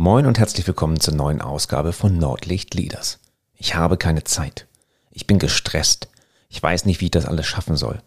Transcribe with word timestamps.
Moin 0.00 0.26
und 0.26 0.38
herzlich 0.38 0.64
willkommen 0.64 1.00
zur 1.00 1.14
neuen 1.14 1.40
Ausgabe 1.40 1.92
von 1.92 2.16
Nordlicht 2.16 2.72
Leaders. 2.72 3.18
Ich 3.56 3.74
habe 3.74 3.96
keine 3.96 4.22
Zeit. 4.22 4.68
Ich 5.10 5.26
bin 5.26 5.40
gestresst. 5.40 6.06
Ich 6.48 6.62
weiß 6.62 6.84
nicht, 6.84 7.00
wie 7.00 7.06
ich 7.06 7.10
das 7.10 7.26
alles 7.26 7.46
schaffen 7.46 7.76
soll. 7.76 8.00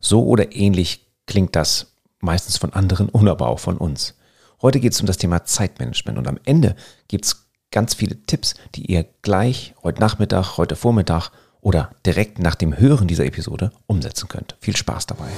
So 0.00 0.24
oder 0.24 0.56
ähnlich 0.56 1.06
klingt 1.28 1.54
das 1.54 1.92
meistens 2.18 2.56
von 2.56 2.72
anderen 2.72 3.08
und 3.10 3.28
aber 3.28 3.46
auch 3.46 3.60
von 3.60 3.78
uns. 3.78 4.16
Heute 4.62 4.80
geht 4.80 4.94
es 4.94 5.00
um 5.00 5.06
das 5.06 5.18
Thema 5.18 5.44
Zeitmanagement 5.44 6.18
und 6.18 6.26
am 6.26 6.40
Ende 6.44 6.74
gibt 7.06 7.26
es 7.26 7.46
ganz 7.70 7.94
viele 7.94 8.20
Tipps, 8.26 8.54
die 8.74 8.90
ihr 8.90 9.06
gleich 9.22 9.76
heute 9.84 10.00
Nachmittag, 10.00 10.56
heute 10.56 10.74
Vormittag 10.74 11.30
oder 11.60 11.92
direkt 12.04 12.40
nach 12.40 12.56
dem 12.56 12.76
Hören 12.76 13.06
dieser 13.06 13.26
Episode 13.26 13.70
umsetzen 13.86 14.26
könnt. 14.26 14.56
Viel 14.58 14.76
Spaß 14.76 15.06
dabei. 15.06 15.28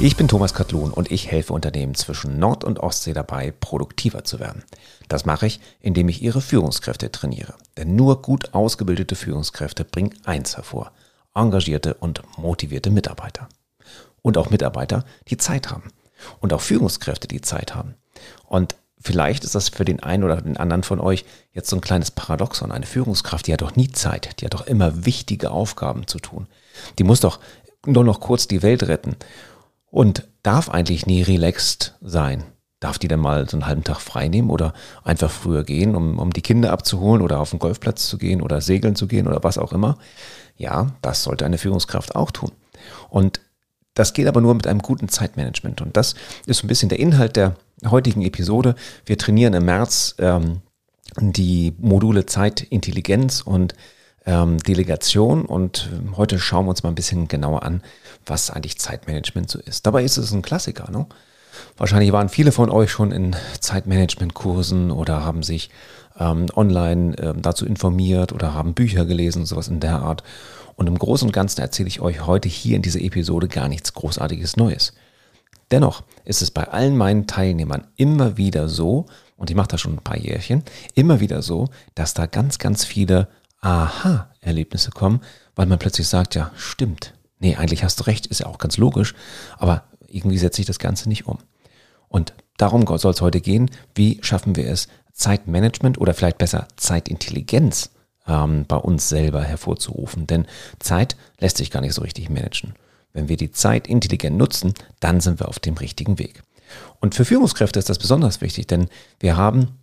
Ich 0.00 0.16
bin 0.16 0.28
Thomas 0.28 0.54
Katlun 0.54 0.92
und 0.92 1.10
ich 1.10 1.28
helfe 1.28 1.52
Unternehmen 1.52 1.96
zwischen 1.96 2.38
Nord- 2.38 2.62
und 2.62 2.78
Ostsee 2.78 3.14
dabei, 3.14 3.50
produktiver 3.50 4.22
zu 4.22 4.38
werden. 4.38 4.62
Das 5.08 5.26
mache 5.26 5.46
ich, 5.46 5.58
indem 5.80 6.08
ich 6.08 6.22
ihre 6.22 6.40
Führungskräfte 6.40 7.10
trainiere. 7.10 7.54
Denn 7.76 7.96
nur 7.96 8.22
gut 8.22 8.54
ausgebildete 8.54 9.16
Führungskräfte 9.16 9.84
bringen 9.84 10.14
eins 10.24 10.56
hervor. 10.56 10.92
Engagierte 11.34 11.94
und 11.94 12.22
motivierte 12.38 12.90
Mitarbeiter. 12.90 13.48
Und 14.22 14.38
auch 14.38 14.50
Mitarbeiter, 14.50 15.04
die 15.26 15.36
Zeit 15.36 15.68
haben. 15.68 15.90
Und 16.38 16.52
auch 16.52 16.60
Führungskräfte, 16.60 17.26
die 17.26 17.40
Zeit 17.40 17.74
haben. 17.74 17.96
Und 18.46 18.76
vielleicht 19.00 19.42
ist 19.42 19.56
das 19.56 19.68
für 19.68 19.84
den 19.84 20.00
einen 20.00 20.22
oder 20.22 20.40
den 20.40 20.58
anderen 20.58 20.84
von 20.84 21.00
euch 21.00 21.24
jetzt 21.52 21.70
so 21.70 21.74
ein 21.74 21.82
kleines 21.82 22.12
Paradoxon. 22.12 22.70
Eine 22.70 22.86
Führungskraft, 22.86 23.48
die 23.48 23.52
hat 23.52 23.62
doch 23.62 23.74
nie 23.74 23.90
Zeit. 23.90 24.40
Die 24.40 24.44
hat 24.44 24.54
doch 24.54 24.68
immer 24.68 25.06
wichtige 25.06 25.50
Aufgaben 25.50 26.06
zu 26.06 26.20
tun. 26.20 26.46
Die 27.00 27.04
muss 27.04 27.18
doch 27.18 27.40
nur 27.84 28.04
noch 28.04 28.20
kurz 28.20 28.46
die 28.46 28.62
Welt 28.62 28.84
retten 28.84 29.16
und 29.90 30.28
darf 30.42 30.68
eigentlich 30.68 31.06
nie 31.06 31.22
relaxed 31.22 31.96
sein. 32.00 32.44
Darf 32.80 32.98
die 32.98 33.08
dann 33.08 33.20
mal 33.20 33.48
so 33.48 33.56
einen 33.56 33.66
halben 33.66 33.84
Tag 33.84 34.00
frei 34.00 34.28
nehmen 34.28 34.50
oder 34.50 34.72
einfach 35.02 35.30
früher 35.30 35.64
gehen, 35.64 35.96
um, 35.96 36.18
um 36.18 36.32
die 36.32 36.42
Kinder 36.42 36.72
abzuholen 36.72 37.22
oder 37.22 37.40
auf 37.40 37.50
den 37.50 37.58
Golfplatz 37.58 38.08
zu 38.08 38.18
gehen 38.18 38.40
oder 38.40 38.60
segeln 38.60 38.94
zu 38.94 39.08
gehen 39.08 39.26
oder 39.26 39.42
was 39.42 39.58
auch 39.58 39.72
immer? 39.72 39.98
Ja, 40.56 40.92
das 41.02 41.24
sollte 41.24 41.44
eine 41.44 41.58
Führungskraft 41.58 42.14
auch 42.14 42.30
tun. 42.30 42.52
Und 43.08 43.40
das 43.94 44.12
geht 44.12 44.28
aber 44.28 44.40
nur 44.40 44.54
mit 44.54 44.68
einem 44.68 44.80
guten 44.80 45.08
Zeitmanagement. 45.08 45.80
Und 45.80 45.96
das 45.96 46.14
ist 46.46 46.62
ein 46.62 46.68
bisschen 46.68 46.88
der 46.88 47.00
Inhalt 47.00 47.34
der 47.34 47.56
heutigen 47.84 48.22
Episode. 48.22 48.76
Wir 49.04 49.18
trainieren 49.18 49.54
im 49.54 49.64
März 49.64 50.14
ähm, 50.18 50.60
die 51.18 51.74
Module 51.78 52.26
Zeitintelligenz 52.26 53.40
und 53.40 53.74
ähm, 54.28 54.58
Delegation 54.58 55.46
und 55.46 55.88
ähm, 55.90 56.16
heute 56.18 56.38
schauen 56.38 56.66
wir 56.66 56.70
uns 56.70 56.82
mal 56.82 56.90
ein 56.90 56.94
bisschen 56.94 57.28
genauer 57.28 57.62
an, 57.62 57.82
was 58.26 58.50
eigentlich 58.50 58.78
Zeitmanagement 58.78 59.50
so 59.50 59.58
ist. 59.58 59.86
Dabei 59.86 60.04
ist 60.04 60.18
es 60.18 60.32
ein 60.32 60.42
Klassiker. 60.42 60.90
Ne? 60.90 61.06
Wahrscheinlich 61.78 62.12
waren 62.12 62.28
viele 62.28 62.52
von 62.52 62.68
euch 62.70 62.90
schon 62.90 63.10
in 63.10 63.34
Zeitmanagement-Kursen 63.60 64.90
oder 64.90 65.24
haben 65.24 65.42
sich 65.42 65.70
ähm, 66.18 66.46
online 66.54 67.16
äh, 67.16 67.34
dazu 67.40 67.64
informiert 67.64 68.32
oder 68.32 68.52
haben 68.52 68.74
Bücher 68.74 69.06
gelesen, 69.06 69.46
sowas 69.46 69.68
in 69.68 69.80
der 69.80 70.00
Art. 70.00 70.22
Und 70.76 70.88
im 70.88 70.98
Großen 70.98 71.26
und 71.26 71.32
Ganzen 71.32 71.62
erzähle 71.62 71.88
ich 71.88 72.00
euch 72.00 72.26
heute 72.26 72.50
hier 72.50 72.76
in 72.76 72.82
dieser 72.82 73.00
Episode 73.00 73.48
gar 73.48 73.68
nichts 73.68 73.94
Großartiges 73.94 74.58
Neues. 74.58 74.92
Dennoch 75.70 76.02
ist 76.24 76.42
es 76.42 76.50
bei 76.50 76.68
allen 76.68 76.96
meinen 76.96 77.26
Teilnehmern 77.26 77.86
immer 77.96 78.36
wieder 78.36 78.68
so, 78.68 79.06
und 79.36 79.48
ich 79.48 79.56
mache 79.56 79.68
das 79.68 79.80
schon 79.80 79.94
ein 79.94 80.04
paar 80.04 80.18
Jährchen, 80.18 80.64
immer 80.94 81.20
wieder 81.20 81.40
so, 81.40 81.68
dass 81.94 82.14
da 82.14 82.26
ganz, 82.26 82.58
ganz 82.58 82.84
viele 82.84 83.28
Aha-Erlebnisse 83.60 84.90
kommen, 84.90 85.20
weil 85.54 85.66
man 85.66 85.78
plötzlich 85.78 86.08
sagt, 86.08 86.34
ja, 86.34 86.50
stimmt. 86.56 87.14
Nee, 87.38 87.56
eigentlich 87.56 87.84
hast 87.84 88.00
du 88.00 88.04
recht, 88.04 88.26
ist 88.26 88.40
ja 88.40 88.46
auch 88.46 88.58
ganz 88.58 88.76
logisch, 88.76 89.14
aber 89.58 89.84
irgendwie 90.06 90.38
setze 90.38 90.60
ich 90.60 90.66
das 90.66 90.78
Ganze 90.78 91.08
nicht 91.08 91.26
um. 91.26 91.38
Und 92.08 92.34
darum 92.56 92.86
soll 92.98 93.12
es 93.12 93.20
heute 93.20 93.40
gehen, 93.40 93.70
wie 93.94 94.18
schaffen 94.22 94.56
wir 94.56 94.68
es, 94.68 94.88
Zeitmanagement 95.12 95.98
oder 95.98 96.14
vielleicht 96.14 96.38
besser 96.38 96.68
Zeitintelligenz 96.76 97.90
ähm, 98.26 98.64
bei 98.66 98.76
uns 98.76 99.08
selber 99.08 99.42
hervorzurufen. 99.42 100.26
Denn 100.26 100.46
Zeit 100.78 101.16
lässt 101.40 101.56
sich 101.56 101.70
gar 101.70 101.80
nicht 101.80 101.94
so 101.94 102.02
richtig 102.02 102.30
managen. 102.30 102.74
Wenn 103.12 103.28
wir 103.28 103.36
die 103.36 103.50
Zeit 103.50 103.88
intelligent 103.88 104.36
nutzen, 104.36 104.74
dann 105.00 105.20
sind 105.20 105.40
wir 105.40 105.48
auf 105.48 105.58
dem 105.58 105.74
richtigen 105.74 106.18
Weg. 106.18 106.42
Und 107.00 107.14
für 107.14 107.24
Führungskräfte 107.24 107.78
ist 107.78 107.88
das 107.88 107.98
besonders 107.98 108.40
wichtig, 108.40 108.66
denn 108.66 108.88
wir 109.18 109.36
haben 109.36 109.78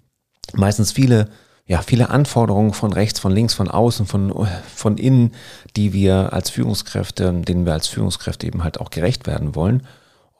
meistens 0.54 0.92
viele 0.92 1.30
ja, 1.68 1.82
viele 1.82 2.10
Anforderungen 2.10 2.74
von 2.74 2.94
rechts, 2.94 3.20
von 3.20 3.32
links, 3.32 3.56
von 3.56 3.70
außen, 3.70 4.06
von, 4.06 4.48
von 4.74 4.98
innen, 4.98 5.34
die 5.76 5.94
wir 5.94 6.32
als 6.32 6.52
Führungskräfte, 6.52 7.34
denen 7.42 7.66
wir 7.66 7.74
als 7.74 7.88
Führungskräfte 7.88 8.46
eben 8.46 8.64
halt 8.64 8.80
auch 8.80 8.92
gerecht 8.92 9.26
werden 9.26 9.56
wollen. 9.56 9.88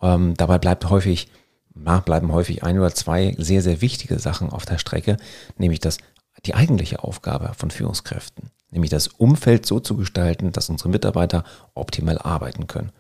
Ähm, 0.02 0.36
dabei 0.38 0.60
bleibt 0.60 0.88
häufig, 0.90 1.28
na, 1.74 2.00
bleiben 2.00 2.32
häufig 2.32 2.64
ein 2.64 2.78
oder 2.78 2.94
zwei 2.94 3.36
sehr, 3.40 3.64
sehr 3.64 3.82
wichtige 3.82 4.20
Sachen 4.20 4.52
auf 4.52 4.66
der 4.66 4.78
Strecke, 4.78 5.18
nämlich 5.58 5.80
das, 5.80 5.98
die 6.46 6.54
eigentliche 6.54 7.04
Aufgabe 7.04 7.54
von 7.58 7.72
Führungskräften, 7.72 8.52
nämlich 8.70 8.92
das 8.92 9.08
Umfeld 9.08 9.66
so 9.66 9.80
zu 9.80 9.98
gestalten, 9.98 10.52
dass 10.52 10.70
unsere 10.70 10.90
Mitarbeiter 10.90 11.44
optimal 11.74 12.20
arbeiten 12.20 12.68
können. 12.68 12.92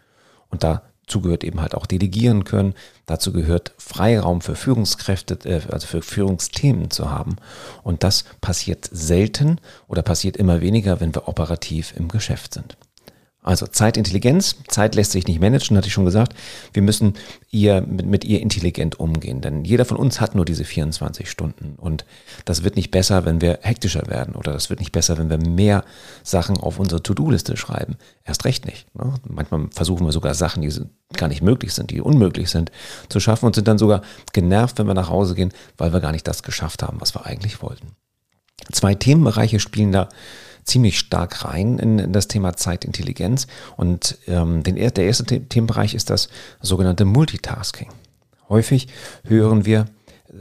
Und 0.50 0.64
da 0.64 0.81
Dazu 1.05 1.21
gehört 1.21 1.43
eben 1.43 1.61
halt 1.61 1.75
auch 1.75 1.85
delegieren 1.85 2.45
können. 2.45 2.73
Dazu 3.05 3.31
gehört 3.31 3.73
Freiraum 3.77 4.41
für 4.41 4.55
Führungskräfte, 4.55 5.38
äh, 5.47 5.61
also 5.71 5.85
für 5.85 6.01
Führungsthemen 6.01 6.89
zu 6.89 7.11
haben. 7.11 7.35
Und 7.83 8.03
das 8.03 8.25
passiert 8.41 8.89
selten 8.91 9.59
oder 9.88 10.01
passiert 10.01 10.35
immer 10.35 10.61
weniger, 10.61 10.99
wenn 10.99 11.13
wir 11.13 11.27
operativ 11.27 11.93
im 11.95 12.07
Geschäft 12.07 12.55
sind. 12.55 12.75
Also 13.45 13.67
Zeitintelligenz, 13.67 14.56
Zeit 14.69 14.95
lässt 14.95 15.11
sich 15.11 15.28
nicht 15.28 15.39
managen, 15.39 15.78
hatte 15.78 15.85
ich 15.85 15.94
schon 15.94 16.03
gesagt. 16.03 16.33
Wir 16.73 16.81
müssen 16.81 17.13
ihr, 17.51 17.81
mit, 17.81 18.07
mit, 18.07 18.25
ihr 18.25 18.41
intelligent 18.41 19.00
umgehen, 19.00 19.39
denn 19.39 19.63
jeder 19.63 19.85
von 19.85 19.97
uns 19.97 20.19
hat 20.19 20.33
nur 20.33 20.45
diese 20.45 20.63
24 20.63 21.29
Stunden 21.29 21.75
und 21.78 22.05
das 22.45 22.63
wird 22.63 22.75
nicht 22.75 22.89
besser, 22.89 23.23
wenn 23.23 23.41
wir 23.41 23.59
hektischer 23.61 24.07
werden 24.07 24.34
oder 24.34 24.51
das 24.51 24.72
wird 24.72 24.79
nicht 24.79 24.91
besser, 24.91 25.19
wenn 25.19 25.29
wir 25.29 25.38
mehr 25.38 25.84
Sachen 26.23 26.57
auf 26.57 26.79
unsere 26.79 27.03
To-Do-Liste 27.03 27.55
schreiben. 27.55 27.97
Erst 28.23 28.45
recht 28.45 28.66
nicht. 28.66 28.88
Ne? 28.95 29.13
Manchmal 29.29 29.67
versuchen 29.69 30.07
wir 30.07 30.11
sogar 30.11 30.34
Sachen, 30.34 30.63
die 30.63 30.73
gar 31.13 31.28
nicht 31.28 31.44
möglich 31.44 31.72
sind, 31.75 31.91
die 31.91 32.01
unmöglich 32.01 32.50
sind, 32.50 32.72
zu 33.09 33.19
schaffen 33.19 33.45
und 33.45 33.53
sind 33.53 33.67
dann 33.67 33.78
sogar 33.78 34.01
genervt, 34.34 34.79
wenn 34.79 34.88
wir 34.88 34.95
nach 34.95 35.09
Hause 35.09 35.35
gehen, 35.35 35.53
weil 35.78 35.94
wir 35.94 36.00
gar 36.00 36.11
nicht 36.11 36.28
das 36.28 36.41
geschafft 36.41 36.81
haben, 36.81 37.00
was 37.00 37.13
wir 37.13 37.28
eigentlich 37.28 37.61
wollten. 37.61 37.89
Zwei 38.72 38.95
Themenbereiche 38.95 39.59
spielen 39.59 39.91
da 39.91 40.09
ziemlich 40.66 41.00
stark 41.00 41.46
rein 41.46 41.80
in 41.80 42.12
das 42.12 42.28
Thema 42.28 42.56
Zeitintelligenz. 42.56 43.48
Und 43.78 44.18
ähm, 44.28 44.64
den, 44.64 44.76
der 44.76 44.98
erste 44.98 45.24
Themenbereich 45.26 45.94
ist 45.94 46.09
das 46.09 46.30
sogenannte 46.62 47.06
Multitasking. 47.06 47.90
Häufig 48.50 48.88
hören 49.24 49.66
wir, 49.66 49.86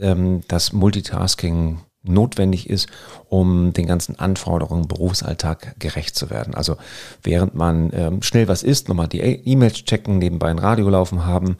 ähm, 0.01 0.41
dass 0.47 0.73
Multitasking 0.73 1.79
notwendig 2.07 2.69
ist, 2.69 2.87
um 3.29 3.73
den 3.73 3.87
ganzen 3.87 4.19
Anforderungen 4.19 4.83
im 4.83 4.87
Berufsalltag 4.87 5.79
gerecht 5.79 6.15
zu 6.15 6.29
werden. 6.29 6.53
Also 6.53 6.77
während 7.23 7.55
man 7.55 7.91
ähm, 7.93 8.21
schnell 8.21 8.47
was 8.47 8.63
isst, 8.63 8.89
nochmal 8.89 9.07
die 9.07 9.21
e- 9.21 9.41
E-Mails 9.43 9.85
checken, 9.85 10.19
nebenbei 10.19 10.49
ein 10.49 10.59
Radio 10.59 10.89
laufen 10.89 11.25
haben 11.25 11.57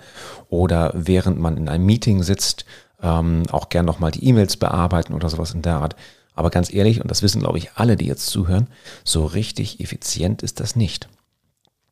oder 0.49 0.91
während 0.95 1.39
man 1.39 1.57
in 1.57 1.67
einem 1.67 1.85
Meeting 1.85 2.21
sitzt, 2.23 2.65
ähm, 3.01 3.43
auch 3.51 3.69
gern 3.69 3.85
nochmal 3.85 4.11
die 4.11 4.25
E-Mails 4.25 4.57
bearbeiten 4.57 5.13
oder 5.13 5.29
sowas 5.29 5.53
in 5.53 5.61
der 5.61 5.75
Art. 5.77 5.95
Aber 6.35 6.49
ganz 6.49 6.71
ehrlich, 6.71 7.01
und 7.01 7.09
das 7.09 7.21
wissen, 7.21 7.41
glaube 7.41 7.57
ich, 7.57 7.71
alle, 7.75 7.95
die 7.95 8.05
jetzt 8.05 8.27
zuhören, 8.27 8.67
so 9.03 9.25
richtig 9.25 9.79
effizient 9.79 10.43
ist 10.43 10.59
das 10.59 10.75
nicht. 10.75 11.07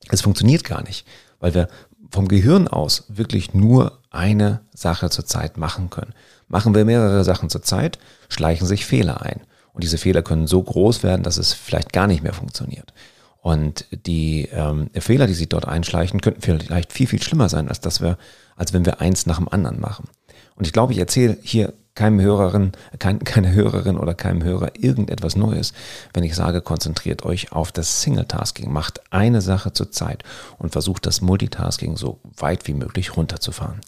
Es 0.10 0.22
funktioniert 0.22 0.64
gar 0.66 0.84
nicht, 0.84 1.08
weil 1.40 1.54
wir 1.54 1.70
vom 2.12 2.28
Gehirn 2.28 2.68
aus 2.68 3.06
wirklich 3.08 3.54
nur 3.54 4.00
eine 4.12 4.62
Sache 4.74 5.10
zur 5.10 5.26
Zeit 5.26 5.58
machen 5.58 5.90
können. 5.90 6.14
Machen 6.48 6.76
wir 6.76 6.86
mehrere 6.86 7.24
Sachen 7.24 7.50
zur 7.50 7.64
Zeit, 7.64 7.98
schleichen 8.30 8.68
sich 8.68 8.86
Fehler 8.86 9.22
ein. 9.22 9.42
Und 9.74 9.84
diese 9.84 9.98
Fehler 9.98 10.22
können 10.22 10.46
so 10.46 10.62
groß 10.62 11.02
werden, 11.02 11.24
dass 11.24 11.38
es 11.38 11.54
vielleicht 11.54 11.94
gar 11.94 12.06
nicht 12.06 12.22
mehr 12.22 12.34
funktioniert. 12.34 12.94
Und 13.42 13.86
die 14.06 14.48
ähm, 14.52 14.90
Fehler, 14.94 15.26
die 15.26 15.34
sich 15.34 15.50
dort 15.50 15.68
einschleichen, 15.68 16.22
könnten 16.22 16.42
vielleicht 16.42 16.94
viel, 16.94 17.08
viel 17.08 17.22
schlimmer 17.22 17.50
sein, 17.50 17.68
als, 17.68 17.82
dass 17.82 18.00
wir, 18.00 18.18
als 18.56 18.72
wenn 18.72 18.86
wir 18.86 19.02
eins 19.02 19.26
nach 19.26 19.38
dem 19.38 19.50
anderen 19.50 19.82
machen. 19.82 20.08
Und 20.56 20.68
ich 20.68 20.74
glaube, 20.74 20.94
ich 20.94 21.00
erzähle 21.00 21.38
hier 21.42 21.74
keinem 21.96 22.22
Hörerin, 22.22 22.72
kein, 23.00 23.20
keine 23.24 23.54
Hörerin 23.54 23.98
oder 23.98 24.14
keinem 24.14 24.44
Hörer 24.44 24.72
irgendetwas 24.80 25.36
Neues, 25.36 25.74
wenn 26.14 26.24
ich 26.24 26.36
sage, 26.36 26.62
konzentriert 26.62 27.24
euch 27.24 27.52
auf 27.52 27.72
das 27.72 28.02
Single-Tasking, 28.02 28.72
macht 28.72 29.02
eine 29.12 29.42
Sache 29.42 29.74
zur 29.74 29.92
Zeit 29.92 30.24
und 30.58 30.72
versucht 30.72 31.06
das 31.06 31.22
Multitasking 31.22 31.98
so 31.98 32.20
weit 32.38 32.68
wie 32.68 32.74
möglich 32.74 33.16
runterzufahren. 33.16 33.82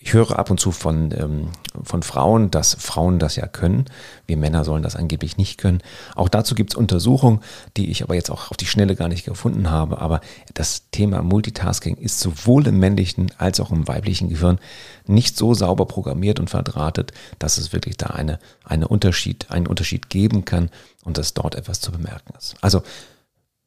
Ich 0.00 0.12
höre 0.12 0.38
ab 0.38 0.48
und 0.48 0.60
zu 0.60 0.70
von, 0.70 1.10
ähm, 1.10 1.48
von 1.82 2.04
Frauen, 2.04 2.52
dass 2.52 2.74
Frauen 2.74 3.18
das 3.18 3.34
ja 3.34 3.48
können. 3.48 3.86
Wir 4.26 4.36
Männer 4.36 4.64
sollen 4.64 4.84
das 4.84 4.94
angeblich 4.94 5.36
nicht 5.36 5.58
können. 5.58 5.82
Auch 6.14 6.28
dazu 6.28 6.54
gibt 6.54 6.70
es 6.70 6.76
Untersuchungen, 6.76 7.40
die 7.76 7.90
ich 7.90 8.04
aber 8.04 8.14
jetzt 8.14 8.30
auch 8.30 8.52
auf 8.52 8.56
die 8.56 8.66
Schnelle 8.66 8.94
gar 8.94 9.08
nicht 9.08 9.24
gefunden 9.24 9.72
habe. 9.72 10.00
Aber 10.00 10.20
das 10.54 10.88
Thema 10.92 11.22
Multitasking 11.22 11.96
ist 11.96 12.20
sowohl 12.20 12.68
im 12.68 12.78
männlichen 12.78 13.32
als 13.38 13.58
auch 13.58 13.72
im 13.72 13.88
weiblichen 13.88 14.28
Gehirn 14.28 14.60
nicht 15.08 15.36
so 15.36 15.52
sauber 15.52 15.86
programmiert 15.86 16.38
und 16.38 16.48
verdrahtet, 16.48 17.12
dass 17.40 17.58
es 17.58 17.72
wirklich 17.72 17.96
da 17.96 18.06
eine, 18.06 18.38
eine 18.62 18.86
Unterschied, 18.86 19.50
einen 19.50 19.66
Unterschied 19.66 20.10
geben 20.10 20.44
kann 20.44 20.70
und 21.02 21.18
dass 21.18 21.34
dort 21.34 21.56
etwas 21.56 21.80
zu 21.80 21.90
bemerken 21.90 22.34
ist. 22.38 22.54
Also 22.60 22.82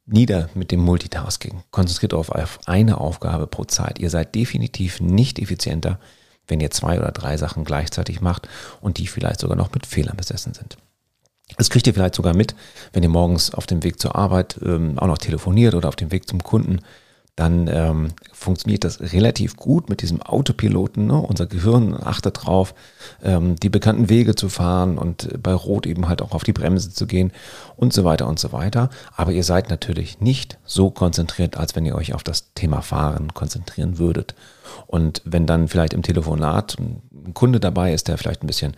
nieder 0.05 0.49
mit 0.53 0.71
dem 0.71 0.79
Multitasking. 0.79 1.63
Konzentriert 1.71 2.13
auf 2.13 2.31
eine 2.67 3.01
Aufgabe 3.01 3.47
pro 3.47 3.65
Zeit. 3.65 3.99
Ihr 3.99 4.09
seid 4.09 4.33
definitiv 4.33 5.01
nicht 5.01 5.37
effizienter, 5.37 5.99
wenn 6.51 6.59
ihr 6.59 6.69
zwei 6.69 6.99
oder 6.99 7.11
drei 7.11 7.37
Sachen 7.37 7.63
gleichzeitig 7.63 8.19
macht 8.19 8.47
und 8.81 8.97
die 8.97 9.07
vielleicht 9.07 9.39
sogar 9.39 9.55
noch 9.55 9.71
mit 9.73 9.85
Fehlern 9.85 10.17
besessen 10.17 10.53
sind. 10.53 10.77
Das 11.57 11.69
kriegt 11.69 11.87
ihr 11.87 11.93
vielleicht 11.93 12.15
sogar 12.15 12.35
mit, 12.35 12.55
wenn 12.93 13.03
ihr 13.03 13.09
morgens 13.09 13.53
auf 13.53 13.65
dem 13.65 13.83
Weg 13.83 13.99
zur 13.99 14.15
Arbeit 14.15 14.59
ähm, 14.63 14.99
auch 14.99 15.07
noch 15.07 15.17
telefoniert 15.17 15.73
oder 15.75 15.87
auf 15.87 15.95
dem 15.95 16.11
Weg 16.11 16.27
zum 16.27 16.43
Kunden 16.43 16.81
dann 17.35 17.67
ähm, 17.67 18.09
funktioniert 18.33 18.83
das 18.83 18.99
relativ 18.99 19.55
gut 19.55 19.89
mit 19.89 20.01
diesem 20.01 20.21
Autopiloten. 20.21 21.07
Ne? 21.07 21.17
Unser 21.17 21.47
Gehirn 21.47 21.95
achtet 21.95 22.45
drauf, 22.45 22.75
ähm, 23.23 23.55
die 23.55 23.69
bekannten 23.69 24.09
Wege 24.09 24.35
zu 24.35 24.49
fahren 24.49 24.97
und 24.97 25.41
bei 25.41 25.53
Rot 25.53 25.85
eben 25.85 26.09
halt 26.09 26.21
auch 26.21 26.33
auf 26.33 26.43
die 26.43 26.53
Bremse 26.53 26.91
zu 26.91 27.07
gehen 27.07 27.31
und 27.77 27.93
so 27.93 28.03
weiter 28.03 28.27
und 28.27 28.37
so 28.37 28.51
weiter. 28.51 28.89
Aber 29.15 29.31
ihr 29.31 29.45
seid 29.45 29.69
natürlich 29.69 30.19
nicht 30.19 30.59
so 30.65 30.91
konzentriert, 30.91 31.55
als 31.57 31.75
wenn 31.75 31.85
ihr 31.85 31.95
euch 31.95 32.13
auf 32.13 32.23
das 32.23 32.53
Thema 32.53 32.81
Fahren 32.81 33.33
konzentrieren 33.33 33.97
würdet. 33.97 34.35
Und 34.85 35.21
wenn 35.23 35.47
dann 35.47 35.69
vielleicht 35.69 35.93
im 35.93 36.03
Telefonat 36.03 36.77
ein 36.79 37.33
Kunde 37.33 37.61
dabei 37.61 37.93
ist, 37.93 38.09
der 38.09 38.17
vielleicht 38.17 38.43
ein 38.43 38.47
bisschen 38.47 38.75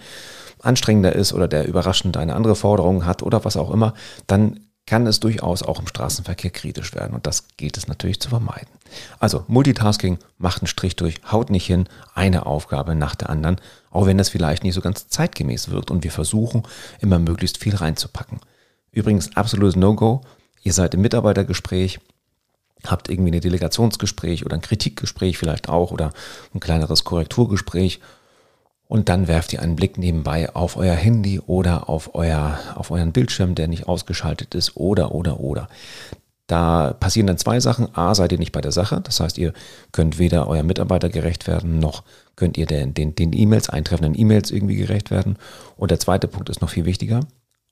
anstrengender 0.61 1.13
ist 1.13 1.33
oder 1.33 1.47
der 1.47 1.67
überraschend 1.67 2.17
eine 2.17 2.35
andere 2.35 2.56
Forderung 2.56 3.06
hat 3.06 3.23
oder 3.23 3.44
was 3.45 3.57
auch 3.57 3.71
immer, 3.71 3.94
dann 4.27 4.59
kann 4.85 5.07
es 5.07 5.19
durchaus 5.19 5.63
auch 5.63 5.80
im 5.80 5.88
Straßenverkehr 5.88 6.51
kritisch 6.51 6.94
werden 6.94 7.13
und 7.13 7.25
das 7.25 7.47
gilt 7.56 7.77
es 7.77 7.88
natürlich 7.88 8.19
zu 8.19 8.30
vermeiden. 8.30 8.68
Also 9.19 9.45
Multitasking 9.47 10.19
macht 10.38 10.62
einen 10.62 10.68
Strich 10.68 10.95
durch, 10.95 11.21
haut 11.31 11.50
nicht 11.50 11.65
hin, 11.65 11.88
eine 12.13 12.45
Aufgabe 12.45 12.94
nach 12.95 13.15
der 13.15 13.30
anderen, 13.30 13.62
auch 13.91 14.06
wenn 14.06 14.18
das 14.18 14.30
vielleicht 14.30 14.63
nicht 14.63 14.74
so 14.74 14.81
ganz 14.81 15.07
zeitgemäß 15.07 15.69
wirkt 15.69 15.89
und 15.89 16.03
wir 16.03 16.12
versuchen 16.12 16.63
immer 17.00 17.19
möglichst 17.19 17.57
viel 17.57 17.75
reinzupacken. 17.75 18.39
Übrigens 18.91 19.35
absolutes 19.38 19.75
No-Go, 19.75 20.21
ihr 20.63 20.74
seid 20.74 20.94
im 20.94 21.01
Mitarbeitergespräch, 21.01 22.00
habt 22.85 23.09
irgendwie 23.09 23.31
ein 23.31 23.41
Delegationsgespräch 23.41 24.45
oder 24.45 24.56
ein 24.56 24.62
Kritikgespräch 24.62 25.38
vielleicht 25.38 25.69
auch 25.69 25.91
oder 25.91 26.12
ein 26.53 26.59
kleineres 26.59 27.06
Korrekturgespräch 27.06 28.01
und 28.94 29.10
dann 29.10 29.28
werft 29.28 29.51
ihr 29.54 29.62
einen 29.63 29.75
Blick 29.75 29.98
nebenbei 29.98 30.54
auf 30.54 30.78
euer 30.78 30.94
Handy 30.94 31.40
oder 31.40 31.90
auf, 31.90 32.13
euer, 32.13 32.60
auf 32.75 32.92
euren 32.92 33.12
Bildschirm, 33.12 33.56
der 33.56 33.68
nicht 33.68 33.88
ausgeschaltet 33.88 34.54
ist 34.54 34.78
oder, 34.78 35.16
oder, 35.16 35.40
oder. 35.40 35.68
Da 36.45 36.94
passieren 36.94 37.25
dann 37.25 37.40
zwei 37.40 37.60
Sachen. 37.60 37.88
A, 37.98 38.13
seid 38.13 38.34
ihr 38.34 38.38
nicht 38.38 38.51
bei 38.51 38.62
der 38.62 38.72
Sache. 38.72 39.01
Das 39.01 39.19
heißt, 39.19 39.40
ihr 39.40 39.51
könnt 39.94 40.19
weder 40.19 40.48
euer 40.48 40.62
Mitarbeiter 40.62 41.10
gerecht 41.10 41.48
werden, 41.48 41.80
noch 41.80 42.04
könnt 42.36 42.56
ihr 42.56 42.68
den, 42.68 42.94
den, 42.94 43.16
den 43.16 43.34
E-Mails, 43.34 43.68
eintreffenden 43.68 44.13
E-Mails 44.13 44.51
irgendwie 44.51 44.75
gerecht 44.75 45.10
werden. 45.10 45.38
Und 45.75 45.90
der 45.90 46.00
zweite 46.00 46.28
Punkt 46.28 46.51
ist 46.51 46.62
noch 46.62 46.69
viel 46.69 46.86
wichtiger. 46.86 47.22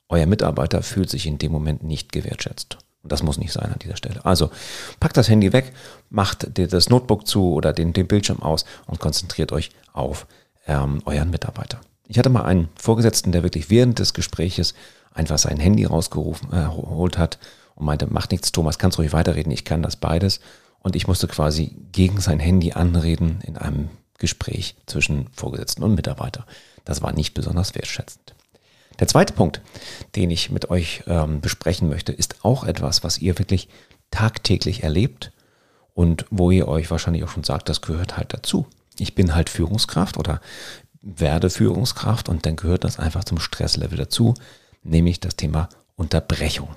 Euer 0.08 0.26
Mitarbeiter 0.26 0.82
fühlt 0.82 1.08
sich 1.08 1.28
in 1.28 1.38
dem 1.38 1.52
Moment 1.52 1.84
nicht 1.84 2.10
gewertschätzt. 2.10 2.78
Und 3.04 3.12
das 3.12 3.22
muss 3.22 3.38
nicht 3.38 3.52
sein 3.52 3.72
an 3.72 3.78
dieser 3.78 3.96
Stelle. 3.96 4.24
Also 4.24 4.50
packt 4.98 5.16
das 5.16 5.28
Handy 5.28 5.52
weg, 5.52 5.72
macht 6.10 6.48
das 6.58 6.88
Notebook 6.88 7.28
zu 7.28 7.52
oder 7.52 7.72
den, 7.72 7.92
den 7.92 8.08
Bildschirm 8.08 8.42
aus 8.42 8.64
und 8.86 8.98
konzentriert 8.98 9.52
euch 9.52 9.70
auf 9.92 10.26
ähm, 10.66 11.02
euren 11.04 11.30
Mitarbeiter. 11.30 11.80
Ich 12.06 12.18
hatte 12.18 12.30
mal 12.30 12.44
einen 12.44 12.68
Vorgesetzten, 12.76 13.32
der 13.32 13.42
wirklich 13.42 13.70
während 13.70 13.98
des 13.98 14.14
Gespräches 14.14 14.74
einfach 15.14 15.38
sein 15.38 15.58
Handy 15.58 15.84
rausgerufen, 15.84 16.52
äh, 16.52 17.16
hat 17.16 17.38
und 17.74 17.86
meinte, 17.86 18.06
macht 18.06 18.32
nichts, 18.32 18.52
Thomas, 18.52 18.78
kannst 18.78 18.98
ruhig 18.98 19.12
weiterreden, 19.12 19.52
ich 19.52 19.64
kann 19.64 19.82
das 19.82 19.96
beides. 19.96 20.40
Und 20.80 20.96
ich 20.96 21.06
musste 21.06 21.28
quasi 21.28 21.76
gegen 21.92 22.20
sein 22.20 22.40
Handy 22.40 22.72
anreden 22.72 23.40
in 23.46 23.56
einem 23.56 23.88
Gespräch 24.18 24.74
zwischen 24.86 25.28
Vorgesetzten 25.32 25.84
und 25.84 25.94
Mitarbeiter. 25.94 26.44
Das 26.84 27.02
war 27.02 27.12
nicht 27.12 27.34
besonders 27.34 27.74
wertschätzend. 27.74 28.34
Der 28.98 29.06
zweite 29.06 29.32
Punkt, 29.32 29.60
den 30.16 30.30
ich 30.30 30.50
mit 30.50 30.70
euch 30.70 31.04
ähm, 31.06 31.40
besprechen 31.40 31.88
möchte, 31.88 32.12
ist 32.12 32.44
auch 32.44 32.64
etwas, 32.64 33.04
was 33.04 33.18
ihr 33.18 33.38
wirklich 33.38 33.68
tagtäglich 34.10 34.82
erlebt 34.82 35.32
und 35.94 36.26
wo 36.30 36.50
ihr 36.50 36.68
euch 36.68 36.90
wahrscheinlich 36.90 37.24
auch 37.24 37.30
schon 37.30 37.44
sagt, 37.44 37.68
das 37.68 37.80
gehört 37.80 38.16
halt 38.16 38.34
dazu 38.34 38.66
ich 39.02 39.14
bin 39.14 39.34
halt 39.34 39.50
Führungskraft 39.50 40.16
oder 40.16 40.40
werde 41.02 41.50
Führungskraft 41.50 42.28
und 42.28 42.46
dann 42.46 42.56
gehört 42.56 42.84
das 42.84 42.98
einfach 42.98 43.24
zum 43.24 43.40
Stresslevel 43.40 43.98
dazu, 43.98 44.34
nämlich 44.82 45.20
das 45.20 45.36
Thema 45.36 45.68
Unterbrechung. 45.96 46.68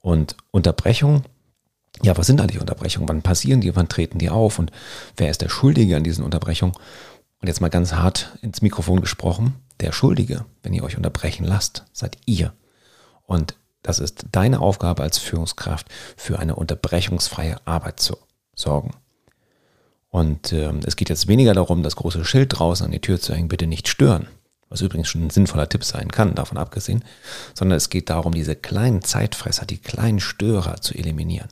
Und 0.00 0.36
Unterbrechung, 0.52 1.24
ja, 2.02 2.16
was 2.16 2.26
sind 2.26 2.40
eigentlich 2.40 2.60
Unterbrechungen? 2.60 3.08
Wann 3.08 3.22
passieren 3.22 3.60
die? 3.60 3.74
Wann 3.76 3.88
treten 3.88 4.18
die 4.18 4.30
auf? 4.30 4.58
Und 4.58 4.70
wer 5.16 5.30
ist 5.30 5.42
der 5.42 5.48
Schuldige 5.48 5.96
an 5.96 6.04
diesen 6.04 6.24
Unterbrechungen? 6.24 6.74
Und 7.40 7.48
jetzt 7.48 7.60
mal 7.60 7.68
ganz 7.68 7.92
hart 7.92 8.38
ins 8.40 8.62
Mikrofon 8.62 9.00
gesprochen, 9.00 9.56
der 9.80 9.92
Schuldige, 9.92 10.44
wenn 10.62 10.72
ihr 10.72 10.84
euch 10.84 10.96
unterbrechen 10.96 11.44
lasst, 11.44 11.84
seid 11.92 12.16
ihr. 12.24 12.52
Und 13.24 13.56
das 13.82 13.98
ist 13.98 14.26
deine 14.30 14.60
Aufgabe 14.60 15.02
als 15.02 15.18
Führungskraft, 15.18 15.88
für 16.16 16.38
eine 16.38 16.54
unterbrechungsfreie 16.54 17.56
Arbeit 17.66 17.98
zu 17.98 18.16
sorgen. 18.54 18.92
Und 20.12 20.52
äh, 20.52 20.70
es 20.84 20.96
geht 20.96 21.08
jetzt 21.08 21.26
weniger 21.26 21.54
darum, 21.54 21.82
das 21.82 21.96
große 21.96 22.24
Schild 22.26 22.58
draußen 22.58 22.84
an 22.84 22.92
die 22.92 23.00
Tür 23.00 23.18
zu 23.18 23.34
hängen, 23.34 23.48
bitte 23.48 23.66
nicht 23.66 23.88
stören, 23.88 24.28
was 24.68 24.82
übrigens 24.82 25.08
schon 25.08 25.24
ein 25.24 25.30
sinnvoller 25.30 25.70
Tipp 25.70 25.84
sein 25.84 26.10
kann, 26.10 26.34
davon 26.34 26.58
abgesehen, 26.58 27.02
sondern 27.54 27.78
es 27.78 27.88
geht 27.88 28.10
darum, 28.10 28.34
diese 28.34 28.54
kleinen 28.54 29.00
Zeitfresser, 29.00 29.64
die 29.64 29.78
kleinen 29.78 30.20
Störer 30.20 30.82
zu 30.82 30.94
eliminieren. 30.94 31.48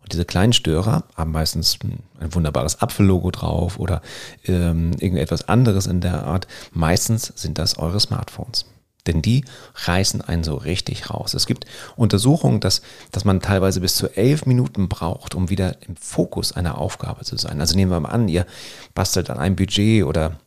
Und 0.00 0.12
diese 0.12 0.24
kleinen 0.24 0.52
Störer 0.52 1.04
haben 1.14 1.30
meistens 1.30 1.78
ein 2.18 2.34
wunderbares 2.34 2.82
Apfellogo 2.82 3.30
drauf 3.30 3.78
oder 3.78 4.02
ähm, 4.46 4.94
irgendetwas 4.98 5.48
anderes 5.48 5.86
in 5.86 6.00
der 6.00 6.24
Art. 6.24 6.48
Meistens 6.72 7.32
sind 7.36 7.56
das 7.56 7.78
eure 7.78 8.00
Smartphones. 8.00 8.66
Denn 9.06 9.20
die 9.20 9.44
reißen 9.74 10.20
einen 10.20 10.44
so 10.44 10.54
richtig 10.54 11.10
raus. 11.10 11.34
Es 11.34 11.46
gibt 11.46 11.66
Untersuchungen, 11.96 12.60
dass, 12.60 12.82
dass 13.10 13.24
man 13.24 13.40
teilweise 13.40 13.80
bis 13.80 13.96
zu 13.96 14.08
elf 14.16 14.46
Minuten 14.46 14.88
braucht, 14.88 15.34
um 15.34 15.50
wieder 15.50 15.82
im 15.82 15.96
Fokus 15.96 16.52
einer 16.52 16.78
Aufgabe 16.78 17.24
zu 17.24 17.36
sein. 17.36 17.60
Also 17.60 17.74
nehmen 17.74 17.90
wir 17.90 17.98
mal 17.98 18.10
an, 18.10 18.28
ihr 18.28 18.46
bastelt 18.94 19.28
an 19.30 19.38
einem 19.38 19.56
Budget 19.56 20.04
oder 20.04 20.38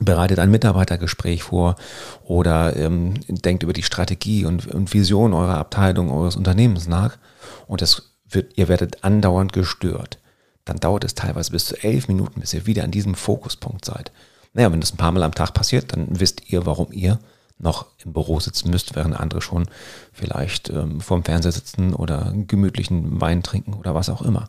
bereitet 0.00 0.38
ein 0.38 0.50
Mitarbeitergespräch 0.50 1.42
vor 1.42 1.76
oder 2.24 2.76
ähm, 2.76 3.14
denkt 3.28 3.62
über 3.62 3.74
die 3.74 3.82
Strategie 3.82 4.46
und, 4.46 4.66
und 4.68 4.94
Vision 4.94 5.34
eurer 5.34 5.58
Abteilung, 5.58 6.10
eures 6.10 6.36
Unternehmens 6.36 6.88
nach 6.88 7.18
und 7.66 7.82
das 7.82 8.14
wird, 8.28 8.56
ihr 8.56 8.68
werdet 8.68 9.04
andauernd 9.04 9.52
gestört. 9.52 10.18
Dann 10.64 10.78
dauert 10.78 11.04
es 11.04 11.14
teilweise 11.14 11.50
bis 11.50 11.66
zu 11.66 11.82
elf 11.82 12.08
Minuten, 12.08 12.40
bis 12.40 12.54
ihr 12.54 12.66
wieder 12.66 12.84
an 12.84 12.90
diesem 12.90 13.14
Fokuspunkt 13.14 13.84
seid. 13.84 14.12
Naja, 14.54 14.70
wenn 14.72 14.80
das 14.80 14.92
ein 14.92 14.98
paar 14.98 15.12
Mal 15.12 15.22
am 15.22 15.34
Tag 15.34 15.54
passiert, 15.54 15.92
dann 15.92 16.20
wisst 16.20 16.50
ihr, 16.50 16.66
warum 16.66 16.92
ihr 16.92 17.18
noch 17.58 17.86
im 18.04 18.12
Büro 18.12 18.40
sitzen 18.40 18.70
müsst, 18.70 18.94
während 18.96 19.18
andere 19.18 19.40
schon 19.40 19.66
vielleicht 20.12 20.70
ähm, 20.70 21.00
vorm 21.00 21.24
Fernseher 21.24 21.52
sitzen 21.52 21.94
oder 21.94 22.32
gemütlichen 22.34 23.20
Wein 23.20 23.42
trinken 23.42 23.74
oder 23.74 23.94
was 23.94 24.08
auch 24.08 24.22
immer. 24.22 24.48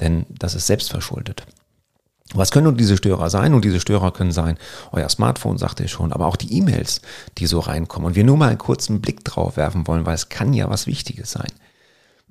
Denn 0.00 0.26
das 0.28 0.54
ist 0.54 0.66
selbstverschuldet. 0.66 1.46
Was 2.32 2.50
können 2.50 2.64
nun 2.64 2.76
diese 2.76 2.96
Störer 2.96 3.28
sein? 3.28 3.54
Und 3.54 3.64
diese 3.64 3.80
Störer 3.80 4.10
können 4.10 4.32
sein, 4.32 4.56
euer 4.92 5.08
Smartphone, 5.08 5.58
sagte 5.58 5.84
ich 5.84 5.90
schon, 5.90 6.12
aber 6.12 6.26
auch 6.26 6.36
die 6.36 6.56
E-Mails, 6.56 7.02
die 7.38 7.46
so 7.46 7.60
reinkommen. 7.60 8.06
Und 8.06 8.16
wir 8.16 8.24
nur 8.24 8.36
mal 8.36 8.48
einen 8.48 8.58
kurzen 8.58 9.00
Blick 9.00 9.24
drauf 9.24 9.56
werfen 9.56 9.86
wollen, 9.86 10.06
weil 10.06 10.14
es 10.14 10.30
kann 10.30 10.54
ja 10.54 10.70
was 10.70 10.86
Wichtiges 10.86 11.30
sein. 11.30 11.52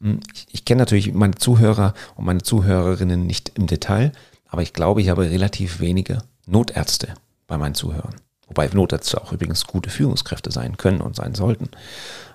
Hm, 0.01 0.19
ich, 0.33 0.47
ich 0.51 0.65
kenne 0.65 0.79
natürlich 0.79 1.13
meine 1.13 1.35
Zuhörer 1.35 1.93
und 2.15 2.25
meine 2.25 2.41
Zuhörerinnen 2.41 3.25
nicht 3.25 3.53
im 3.55 3.67
Detail, 3.67 4.11
aber 4.47 4.61
ich 4.61 4.73
glaube, 4.73 5.01
ich 5.01 5.09
habe 5.09 5.29
relativ 5.29 5.79
wenige 5.79 6.19
Notärzte 6.45 7.13
bei 7.47 7.57
meinen 7.57 7.75
Zuhörern. 7.75 8.15
Wobei 8.53 8.67
Notärzte 8.67 9.19
auch 9.19 9.31
übrigens 9.31 9.65
gute 9.65 9.89
Führungskräfte 9.89 10.51
sein 10.51 10.77
können 10.77 11.01
und 11.01 11.15
sein 11.15 11.33
sollten. 11.33 11.69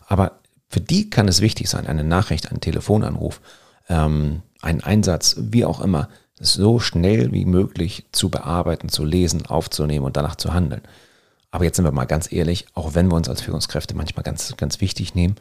Aber 0.09 0.41
für 0.69 0.81
die 0.81 1.11
kann 1.11 1.29
es 1.29 1.41
wichtig 1.41 1.71
sein, 1.71 1.87
eine 1.87 2.03
Nachricht, 2.03 2.51
einen 2.51 2.61
Telefonanruf, 2.61 3.41
ähm, 3.89 4.43
einen 4.61 4.83
Einsatz, 4.83 5.37
wie 5.39 5.65
auch 5.65 5.81
immer, 5.81 6.09
so 6.41 6.81
schnell 6.81 7.31
wie 7.31 7.45
möglich 7.45 8.07
zu 8.11 8.31
bearbeiten, 8.31 8.89
zu 8.89 9.05
lesen, 9.05 9.47
aufzunehmen 9.47 10.05
und 10.05 10.17
danach 10.17 10.35
zu 10.35 10.53
handeln. 10.53 10.83
Aber 11.53 11.65
jetzt 11.65 11.77
sind 11.77 11.85
wir 11.85 11.93
mal 11.93 12.05
ganz 12.05 12.33
ehrlich, 12.33 12.67
auch 12.75 12.97
wenn 12.97 13.09
wir 13.09 13.15
uns 13.15 13.29
als 13.29 13.43
Führungskräfte 13.43 13.95
manchmal 13.95 14.25
ganz, 14.25 14.57
ganz 14.57 14.81
wichtig 14.81 15.15
nehmen, 15.15 15.37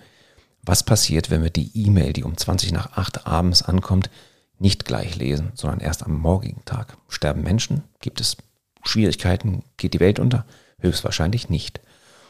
was 0.61 0.83
passiert, 0.83 1.31
wenn 1.31 1.41
wir 1.41 1.49
die 1.49 1.71
E-Mail, 1.73 2.13
die 2.13 2.23
um 2.23 2.37
20 2.37 2.71
nach 2.71 2.93
8 2.93 3.25
abends 3.25 3.63
ankommt, 3.63 4.11
nicht 4.59 4.85
gleich 4.85 5.15
lesen, 5.15 5.51
sondern 5.55 5.79
erst 5.79 6.03
am 6.03 6.13
morgigen 6.13 6.63
Tag? 6.65 6.97
Sterben 7.09 7.41
Menschen? 7.41 7.83
Gibt 7.99 8.21
es 8.21 8.37
Schwierigkeiten? 8.83 9.63
Geht 9.77 9.95
die 9.95 9.99
Welt 9.99 10.19
unter? 10.19 10.45
Höchstwahrscheinlich 10.81 11.49
nicht. 11.49 11.81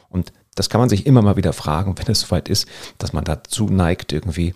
Und 0.10 0.32
das 0.56 0.70
kann 0.70 0.80
man 0.80 0.90
sich 0.90 1.06
immer 1.06 1.22
mal 1.22 1.38
wieder 1.38 1.54
fragen, 1.54 1.96
wenn 1.98 2.12
es 2.12 2.22
soweit 2.22 2.50
ist, 2.50 2.68
dass 2.98 3.14
man 3.14 3.24
dazu 3.24 3.66
neigt, 3.66 4.12
irgendwie 4.14 4.56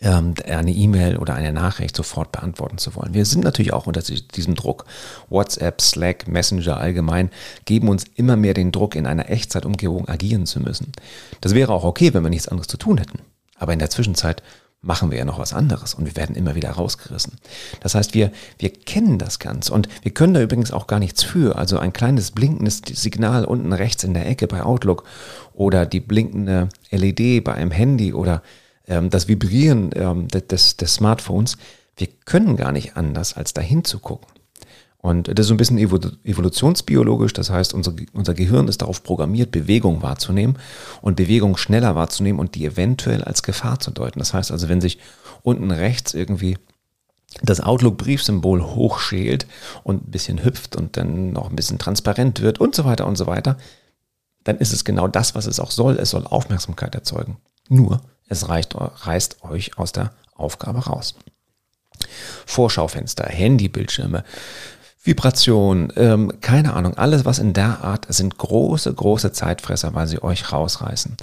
ähm, 0.00 0.34
eine 0.46 0.72
E-Mail 0.72 1.16
oder 1.16 1.34
eine 1.34 1.52
Nachricht 1.52 1.96
sofort 1.96 2.32
beantworten 2.32 2.78
zu 2.78 2.94
wollen. 2.94 3.14
Wir 3.14 3.24
sind 3.24 3.44
natürlich 3.44 3.72
auch 3.72 3.86
unter 3.86 4.02
diesem 4.02 4.54
Druck. 4.54 4.84
WhatsApp, 5.28 5.80
Slack, 5.80 6.28
Messenger 6.28 6.76
allgemein 6.76 7.30
geben 7.64 7.88
uns 7.88 8.04
immer 8.14 8.36
mehr 8.36 8.54
den 8.54 8.72
Druck, 8.72 8.94
in 8.94 9.06
einer 9.06 9.30
Echtzeitumgebung 9.30 10.08
agieren 10.08 10.46
zu 10.46 10.60
müssen. 10.60 10.92
Das 11.40 11.54
wäre 11.54 11.72
auch 11.72 11.84
okay, 11.84 12.12
wenn 12.12 12.22
wir 12.22 12.30
nichts 12.30 12.48
anderes 12.48 12.68
zu 12.68 12.76
tun 12.76 12.98
hätten. 12.98 13.20
Aber 13.56 13.72
in 13.72 13.78
der 13.78 13.90
Zwischenzeit 13.90 14.42
machen 14.84 15.10
wir 15.10 15.18
ja 15.18 15.24
noch 15.24 15.38
was 15.38 15.52
anderes 15.52 15.94
und 15.94 16.06
wir 16.06 16.16
werden 16.16 16.36
immer 16.36 16.54
wieder 16.54 16.70
rausgerissen. 16.70 17.34
Das 17.80 17.94
heißt, 17.94 18.14
wir, 18.14 18.30
wir 18.58 18.70
kennen 18.70 19.18
das 19.18 19.38
Ganze 19.38 19.72
und 19.72 19.88
wir 20.02 20.12
können 20.12 20.34
da 20.34 20.42
übrigens 20.42 20.72
auch 20.72 20.86
gar 20.86 20.98
nichts 20.98 21.22
für. 21.22 21.56
Also 21.56 21.78
ein 21.78 21.92
kleines 21.92 22.30
blinkendes 22.30 22.82
Signal 22.92 23.44
unten 23.44 23.72
rechts 23.72 24.04
in 24.04 24.14
der 24.14 24.28
Ecke 24.28 24.46
bei 24.46 24.62
Outlook 24.62 25.04
oder 25.54 25.86
die 25.86 26.00
blinkende 26.00 26.68
LED 26.90 27.44
bei 27.44 27.54
einem 27.54 27.70
Handy 27.70 28.12
oder 28.12 28.42
ähm, 28.86 29.10
das 29.10 29.28
Vibrieren 29.28 29.90
ähm, 29.94 30.28
des, 30.28 30.76
des 30.76 30.94
Smartphones, 30.94 31.56
wir 31.96 32.08
können 32.24 32.56
gar 32.56 32.72
nicht 32.72 32.96
anders, 32.96 33.36
als 33.36 33.54
dahin 33.54 33.84
zu 33.84 33.98
gucken. 33.98 34.33
Und 35.04 35.28
das 35.28 35.44
ist 35.44 35.48
so 35.48 35.54
ein 35.54 35.58
bisschen 35.58 35.76
evolutionsbiologisch, 35.76 37.34
das 37.34 37.50
heißt, 37.50 37.74
unser, 37.74 37.92
unser 38.14 38.32
Gehirn 38.32 38.68
ist 38.68 38.80
darauf 38.80 39.02
programmiert, 39.02 39.50
Bewegung 39.50 40.00
wahrzunehmen 40.00 40.58
und 41.02 41.16
Bewegung 41.16 41.58
schneller 41.58 41.94
wahrzunehmen 41.94 42.40
und 42.40 42.54
die 42.54 42.64
eventuell 42.64 43.22
als 43.22 43.42
Gefahr 43.42 43.78
zu 43.78 43.90
deuten. 43.90 44.18
Das 44.18 44.32
heißt 44.32 44.50
also, 44.50 44.70
wenn 44.70 44.80
sich 44.80 44.98
unten 45.42 45.70
rechts 45.70 46.14
irgendwie 46.14 46.56
das 47.42 47.60
Outlook-Briefsymbol 47.60 48.64
hochschält 48.64 49.46
und 49.82 50.08
ein 50.08 50.10
bisschen 50.10 50.42
hüpft 50.42 50.74
und 50.74 50.96
dann 50.96 51.34
noch 51.34 51.50
ein 51.50 51.56
bisschen 51.56 51.78
transparent 51.78 52.40
wird 52.40 52.58
und 52.58 52.74
so 52.74 52.86
weiter 52.86 53.06
und 53.06 53.16
so 53.16 53.26
weiter, 53.26 53.58
dann 54.42 54.56
ist 54.56 54.72
es 54.72 54.86
genau 54.86 55.06
das, 55.06 55.34
was 55.34 55.44
es 55.44 55.60
auch 55.60 55.70
soll. 55.70 55.98
Es 55.98 56.08
soll 56.08 56.26
Aufmerksamkeit 56.26 56.94
erzeugen. 56.94 57.36
Nur, 57.68 58.00
es 58.26 58.48
reicht, 58.48 58.74
reißt 58.74 59.44
euch 59.44 59.76
aus 59.76 59.92
der 59.92 60.14
Aufgabe 60.34 60.78
raus. 60.78 61.14
Vorschaufenster, 62.46 63.26
Handybildschirme, 63.26 64.24
Vibration, 65.04 65.92
ähm, 65.96 66.32
keine 66.40 66.72
Ahnung, 66.72 66.94
alles 66.94 67.26
was 67.26 67.38
in 67.38 67.52
der 67.52 67.84
Art 67.84 68.06
sind 68.08 68.38
große, 68.38 68.92
große 68.92 69.32
Zeitfresser, 69.32 69.94
weil 69.94 70.06
sie 70.06 70.22
euch 70.22 70.50
rausreißen. 70.50 71.16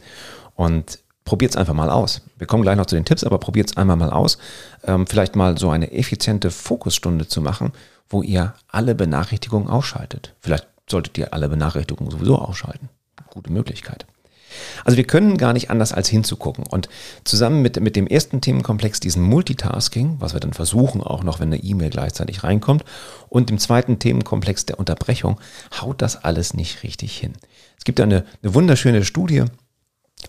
Und 0.56 1.00
probiert 1.26 1.52
es 1.52 1.58
einfach 1.58 1.74
mal 1.74 1.90
aus. 1.90 2.22
Wir 2.38 2.46
kommen 2.46 2.62
gleich 2.62 2.78
noch 2.78 2.86
zu 2.86 2.96
den 2.96 3.06
Tipps, 3.06 3.24
aber 3.24 3.40
probiert 3.40 3.72
es 3.72 3.78
einmal 3.78 3.96
mal 3.96 4.12
aus. 4.12 4.38
Ähm, 4.84 5.08
vielleicht 5.08 5.36
mal 5.36 5.58
so 5.58 5.72
eine 5.72 5.92
effiziente 5.94 6.52
Fokusstunde 6.52 7.28
zu 7.28 7.42
machen, 7.42 7.72
wo 8.08 8.22
ihr 8.22 8.54
alle 8.68 8.94
Benachrichtigungen 8.94 9.68
ausschaltet. 9.68 10.36
Vielleicht 10.42 10.68
solltet 10.88 11.18
ihr 11.18 11.34
alle 11.34 11.50
Benachrichtigungen 11.50 12.12
sowieso 12.12 12.38
ausschalten. 12.38 12.90
Gute 13.32 13.52
Möglichkeit. 13.52 14.06
Also 14.84 14.98
wir 14.98 15.06
können 15.06 15.38
gar 15.38 15.54
nicht 15.54 15.70
anders 15.70 15.94
als 15.94 16.10
hinzugucken. 16.10 16.66
Und 16.68 16.90
zusammen 17.24 17.62
mit, 17.62 17.80
mit 17.80 17.96
dem 17.96 18.08
ersten 18.08 18.42
Themenkomplex, 18.42 19.00
diesem 19.00 19.24
Multitasking, 19.24 20.18
was 20.20 20.34
wir 20.34 20.40
dann 20.40 20.54
versuchen, 20.54 21.02
auch 21.02 21.24
noch, 21.24 21.40
wenn 21.40 21.50
eine 21.50 21.64
E-Mail 21.64 21.90
gleichzeitig 21.90 22.44
reinkommt, 22.44 22.84
und 23.30 23.50
dem 23.50 23.58
zweiten 23.58 24.00
Themenkomplex 24.00 24.66
der 24.66 24.80
Unterbrechung, 24.80 25.40
haut 25.80 26.02
das 26.02 26.24
alles 26.24 26.54
nicht 26.54 26.84
richtig 26.84 27.18
hin. 27.18 27.34
Es 27.78 27.84
gibt 27.84 28.00
eine, 28.00 28.26
eine 28.44 28.54
wunderschöne 28.54 29.04
Studie, 29.06 29.46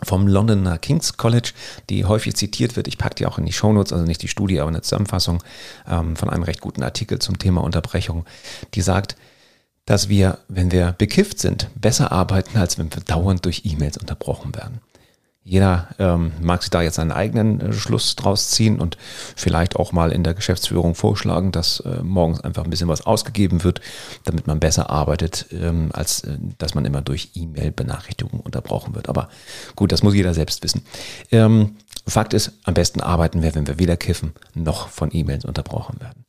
vom 0.03 0.27
Londoner 0.27 0.79
King's 0.79 1.17
College, 1.17 1.53
die 1.91 2.05
häufig 2.05 2.35
zitiert 2.35 2.77
wird. 2.77 2.89
Ich 2.89 2.99
packe 2.99 3.17
die 3.17 3.27
auch 3.27 3.39
in 3.39 3.45
die 3.45 3.53
Shownotes, 3.53 3.93
also 3.93 4.05
nicht 4.05 4.23
die 4.23 4.29
Studie, 4.29 4.61
aber 4.61 4.69
eine 4.69 4.83
Zusammenfassung 4.83 5.43
ähm, 5.87 6.17
von 6.17 6.31
einem 6.31 6.43
recht 6.43 6.61
guten 6.61 6.83
Artikel 6.83 7.19
zum 7.19 7.39
Thema 7.39 7.63
Unterbrechung, 7.63 8.25
die 8.75 8.83
sagt, 8.83 9.17
dass 9.87 10.09
wir, 10.09 10.39
wenn 10.49 10.71
wir 10.71 10.95
bekifft 10.97 11.39
sind, 11.39 11.69
besser 11.75 12.13
arbeiten, 12.13 12.59
als 12.59 12.79
wenn 12.79 12.93
wir 12.93 13.03
dauernd 13.03 13.45
durch 13.45 13.63
E-Mails 13.65 13.97
unterbrochen 13.97 14.55
werden. 14.55 14.81
Jeder 15.45 15.89
ähm, 15.99 16.31
mag 16.41 16.63
sich 16.63 16.71
da 16.71 16.83
jetzt 16.83 16.95
seinen 16.95 17.11
eigenen 17.11 17.61
äh, 17.61 17.73
Schluss 17.73 18.15
draus 18.15 18.51
ziehen 18.51 18.79
und 18.81 18.97
vielleicht 19.35 19.75
auch 19.75 19.91
mal 19.91 20.13
in 20.13 20.23
der 20.23 20.35
Geschäftsführung 20.35 20.95
vorschlagen, 20.95 21.51
dass 21.51 21.81
äh, 21.81 22.01
morgens 22.03 22.41
einfach 22.43 22.63
ein 22.63 22.71
bisschen 22.71 22.87
was 22.87 23.05
ausgegeben 23.05 23.65
wird, 23.65 23.81
damit 24.23 24.47
man 24.47 24.61
besser 24.61 24.89
arbeitet, 24.89 25.47
ähm, 25.51 25.91
als 25.93 26.23
äh, 26.23 26.39
dass 26.59 26.77
man 26.77 26.85
immer 26.85 27.03
durch 27.03 27.31
E-Mail-Benachrichtigungen 27.35 28.41
unterbrochen 28.41 28.95
wird. 28.95 29.09
Aber 29.09 29.29
gut, 29.75 29.91
das 29.91 30.05
muss 30.05 30.15
jeder 30.15 30.33
selbst 30.33 30.63
wissen. 30.63 30.83
Ähm, 31.33 31.77
Fakt 32.07 32.35
ist, 32.35 32.53
am 32.63 32.75
besten 32.75 33.01
arbeiten 33.01 33.43
wir, 33.43 33.55
wenn 33.57 33.67
wir 33.67 33.81
weder 33.81 33.97
kiffen 33.97 34.33
noch 34.55 34.89
von 34.89 35.11
E-Mails 35.13 35.45
unterbrochen 35.45 36.01
werden. 36.01 36.25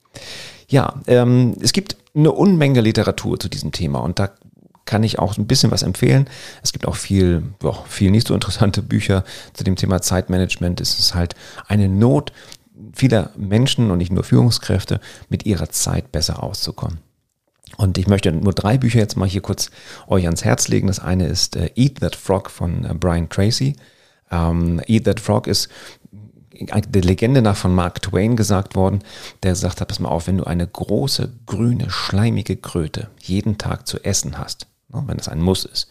Ja, 0.68 1.02
ähm, 1.06 1.56
es 1.62 1.74
gibt 1.74 1.98
eine 2.16 2.32
Unmenge 2.32 2.82
Literatur 2.82 3.40
zu 3.40 3.50
diesem 3.50 3.72
Thema 3.72 4.00
und 4.00 4.20
da 4.20 4.32
kann 4.86 5.04
ich 5.04 5.18
auch 5.20 5.38
ein 5.38 5.48
bisschen 5.48 5.72
was 5.72 5.84
empfehlen. 5.84 6.30
Es 6.62 6.74
gibt 6.74 6.88
auch 6.88 6.96
viel, 6.96 7.44
ja, 7.64 7.72
viel 7.88 8.12
nicht 8.12 8.28
so 8.28 8.34
interessante 8.34 8.82
Bücher 8.84 9.24
zu 9.54 9.64
dem 9.64 9.76
Thema 9.76 10.02
Zeitmanagement. 10.02 10.82
Es 10.82 11.00
ist 11.00 11.16
halt 11.16 11.36
eine 11.68 11.88
Not 11.88 12.34
vieler 12.94 13.32
Menschen 13.38 13.92
und 13.92 13.98
nicht 13.98 14.12
nur 14.12 14.24
Führungskräfte, 14.24 15.00
mit 15.30 15.46
ihrer 15.46 15.70
Zeit 15.70 16.12
besser 16.12 16.44
auszukommen. 16.44 17.00
Und 17.78 17.98
ich 17.98 18.08
möchte 18.08 18.32
nur 18.32 18.54
drei 18.54 18.78
Bücher 18.78 19.00
jetzt 19.00 19.18
mal 19.18 19.28
hier 19.28 19.42
kurz 19.42 19.72
euch 20.08 20.26
ans 20.26 20.44
Herz 20.44 20.68
legen. 20.68 20.88
Das 20.88 21.00
eine 21.00 21.28
ist 21.28 21.56
äh, 21.56 21.72
Eat 21.76 22.00
That 22.02 22.16
Frog 22.16 22.50
von 22.52 22.86
äh, 22.86 22.94
Brian 22.94 23.30
Tracy. 23.30 23.76
Ähm, 24.32 24.82
Eat 24.86 25.06
That 25.06 25.20
Frog 25.20 25.48
ist 25.48 25.70
der 26.54 27.02
Legende 27.02 27.42
nach 27.42 27.58
von 27.58 27.74
Mark 27.74 28.02
Twain 28.02 28.36
gesagt 28.36 28.76
worden, 28.76 29.04
der 29.44 29.52
gesagt 29.52 29.82
hat, 29.82 29.88
pass 29.88 30.00
mal 30.00 30.10
auf, 30.10 30.28
wenn 30.28 30.38
du 30.38 30.44
eine 30.44 30.68
große, 30.68 31.32
grüne, 31.46 31.90
schleimige 31.90 32.56
Kröte 32.58 33.10
jeden 33.20 33.58
Tag 33.58 33.88
zu 33.88 34.04
essen 34.04 34.38
hast, 34.38 34.68
ne, 34.90 35.04
wenn 35.08 35.18
das 35.18 35.30
ein 35.30 35.42
Muss 35.42 35.66
ist, 35.66 35.88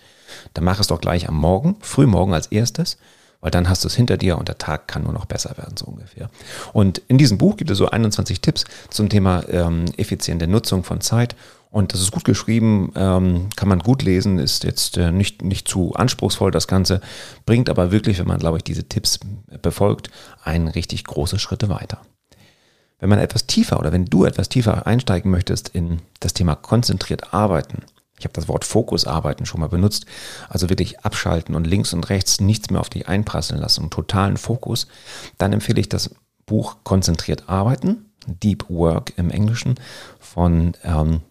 dann 0.55 0.65
mach 0.65 0.81
es 0.81 0.87
doch 0.87 1.01
gleich 1.01 1.29
am 1.29 1.37
Morgen, 1.37 1.77
frühmorgen 1.81 2.35
als 2.35 2.47
erstes, 2.47 2.97
weil 3.41 3.51
dann 3.51 3.69
hast 3.69 3.83
du 3.83 3.89
es 3.89 3.97
hinter 3.97 4.17
dir 4.17 4.39
und 4.39 4.49
der 4.49 4.59
Tag 4.59 4.87
kann 4.87 5.03
nur 5.03 5.13
noch 5.13 5.25
besser 5.25 5.57
werden, 5.57 5.77
so 5.77 5.87
ungefähr. 5.87 6.31
Und 6.73 7.03
in 7.09 7.19
diesem 7.19 7.39
Buch 7.39 7.57
gibt 7.57 7.71
es 7.71 7.79
so 7.79 7.89
21 7.89 8.41
Tipps 8.41 8.65
zum 8.89 9.09
Thema 9.09 9.45
ähm, 9.49 9.87
effiziente 9.97 10.47
Nutzung 10.47 10.85
von 10.85 11.01
Zeit 11.01 11.35
und 11.73 11.95
das 11.95 12.03
ist 12.03 12.13
gut 12.13 12.25
geschrieben, 12.25 12.93
ähm, 12.97 13.49
kann 13.57 13.69
man 13.69 13.79
gut 13.79 14.03
lesen, 14.03 14.39
ist 14.39 14.63
jetzt 14.63 14.99
äh, 14.99 15.11
nicht, 15.11 15.41
nicht 15.43 15.67
zu 15.67 15.95
anspruchsvoll 15.95 16.51
das 16.51 16.69
Ganze, 16.69 17.01
bringt 17.47 17.71
aber 17.71 17.91
wirklich, 17.91 18.19
wenn 18.19 18.29
man, 18.29 18.39
glaube 18.39 18.59
ich, 18.59 18.63
diese 18.63 18.85
Tipps 18.85 19.19
befolgt, 19.63 20.11
einen 20.45 20.69
richtig 20.69 21.03
große 21.05 21.39
Schritte 21.39 21.71
weiter. 21.71 22.03
Wenn 23.01 23.09
man 23.09 23.19
etwas 23.19 23.47
tiefer 23.47 23.81
oder 23.81 23.91
wenn 23.91 24.05
du 24.05 24.27
etwas 24.27 24.51
tiefer 24.51 24.87
einsteigen 24.87 25.31
möchtest 25.31 25.71
in 25.71 26.03
das 26.21 26.35
Thema 26.35 26.57
konzentriert 26.57 27.33
arbeiten, 27.33 27.85
ich 28.19 28.27
habe 28.27 28.35
das 28.35 28.49
Wort 28.49 28.67
Fokusarbeiten 28.67 29.47
schon 29.47 29.61
mal 29.61 29.71
benutzt, 29.71 30.05
also 30.51 30.69
wirklich 30.69 31.01
abschalten 31.01 31.55
und 31.55 31.67
links 31.67 31.95
und 31.95 32.11
rechts 32.11 32.39
nichts 32.39 32.69
mehr 32.69 32.81
auf 32.81 32.91
dich 32.91 33.09
einprasseln 33.09 33.59
lassen, 33.59 33.89
totalen 33.89 34.37
Fokus, 34.37 34.89
dann 35.39 35.55
empfehle 35.55 35.81
ich 35.81 35.89
das 35.89 36.15
Buch 36.45 36.77
Konzentriert 36.85 37.49
arbeiten, 37.49 38.11
Deep 38.27 38.69
Work 38.69 39.15
im 39.17 39.31
Englischen 39.31 39.77
von 40.21 40.75
ähm, 40.85 41.23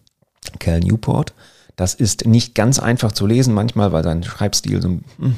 Cal 0.58 0.80
Newport. 0.80 1.34
Das 1.76 1.94
ist 1.94 2.26
nicht 2.26 2.54
ganz 2.54 2.78
einfach 2.78 3.12
zu 3.12 3.26
lesen 3.26 3.54
manchmal, 3.54 3.92
weil 3.92 4.04
sein 4.04 4.22
Schreibstil 4.22 4.82
so, 4.82 4.88
hm, 4.88 5.36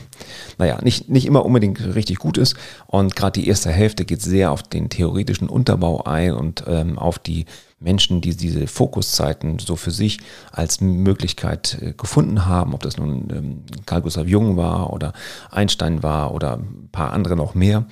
naja, 0.59 0.80
nicht, 0.83 1.09
nicht 1.09 1.26
immer 1.26 1.44
unbedingt 1.44 1.94
richtig 1.94 2.18
gut 2.18 2.38
ist. 2.38 2.56
Und 2.87 3.14
gerade 3.14 3.40
die 3.40 3.47
erste 3.47 3.71
Hälfte 3.71 4.04
geht 4.04 4.21
sehr 4.21 4.50
auf 4.50 4.62
den 4.64 4.90
theoretischen 4.90 5.49
Unterbau 5.49 6.02
ein 6.04 6.33
und 6.33 6.64
ähm, 6.66 6.99
auf 6.99 7.21
die 7.21 7.47
Menschen, 7.78 8.21
die 8.21 8.37
diese 8.37 8.66
Fokuszeiten 8.66 9.59
so 9.59 9.76
für 9.76 9.90
sich 9.90 10.18
als 10.50 10.80
Möglichkeit 10.80 11.78
äh, 11.80 11.92
gefunden 11.92 12.47
haben, 12.47 12.75
ob 12.75 12.83
das 12.83 12.97
nun 12.97 13.28
ähm, 13.30 13.62
Carl 13.87 14.02
Gustav 14.02 14.26
Jung 14.26 14.56
war 14.56 14.92
oder 14.92 15.12
Einstein 15.50 16.02
war 16.02 16.35
oder 16.35 16.54
ein 16.56 16.88
paar 16.90 17.12
andere 17.12 17.37
noch 17.37 17.54
mehr, 17.54 17.87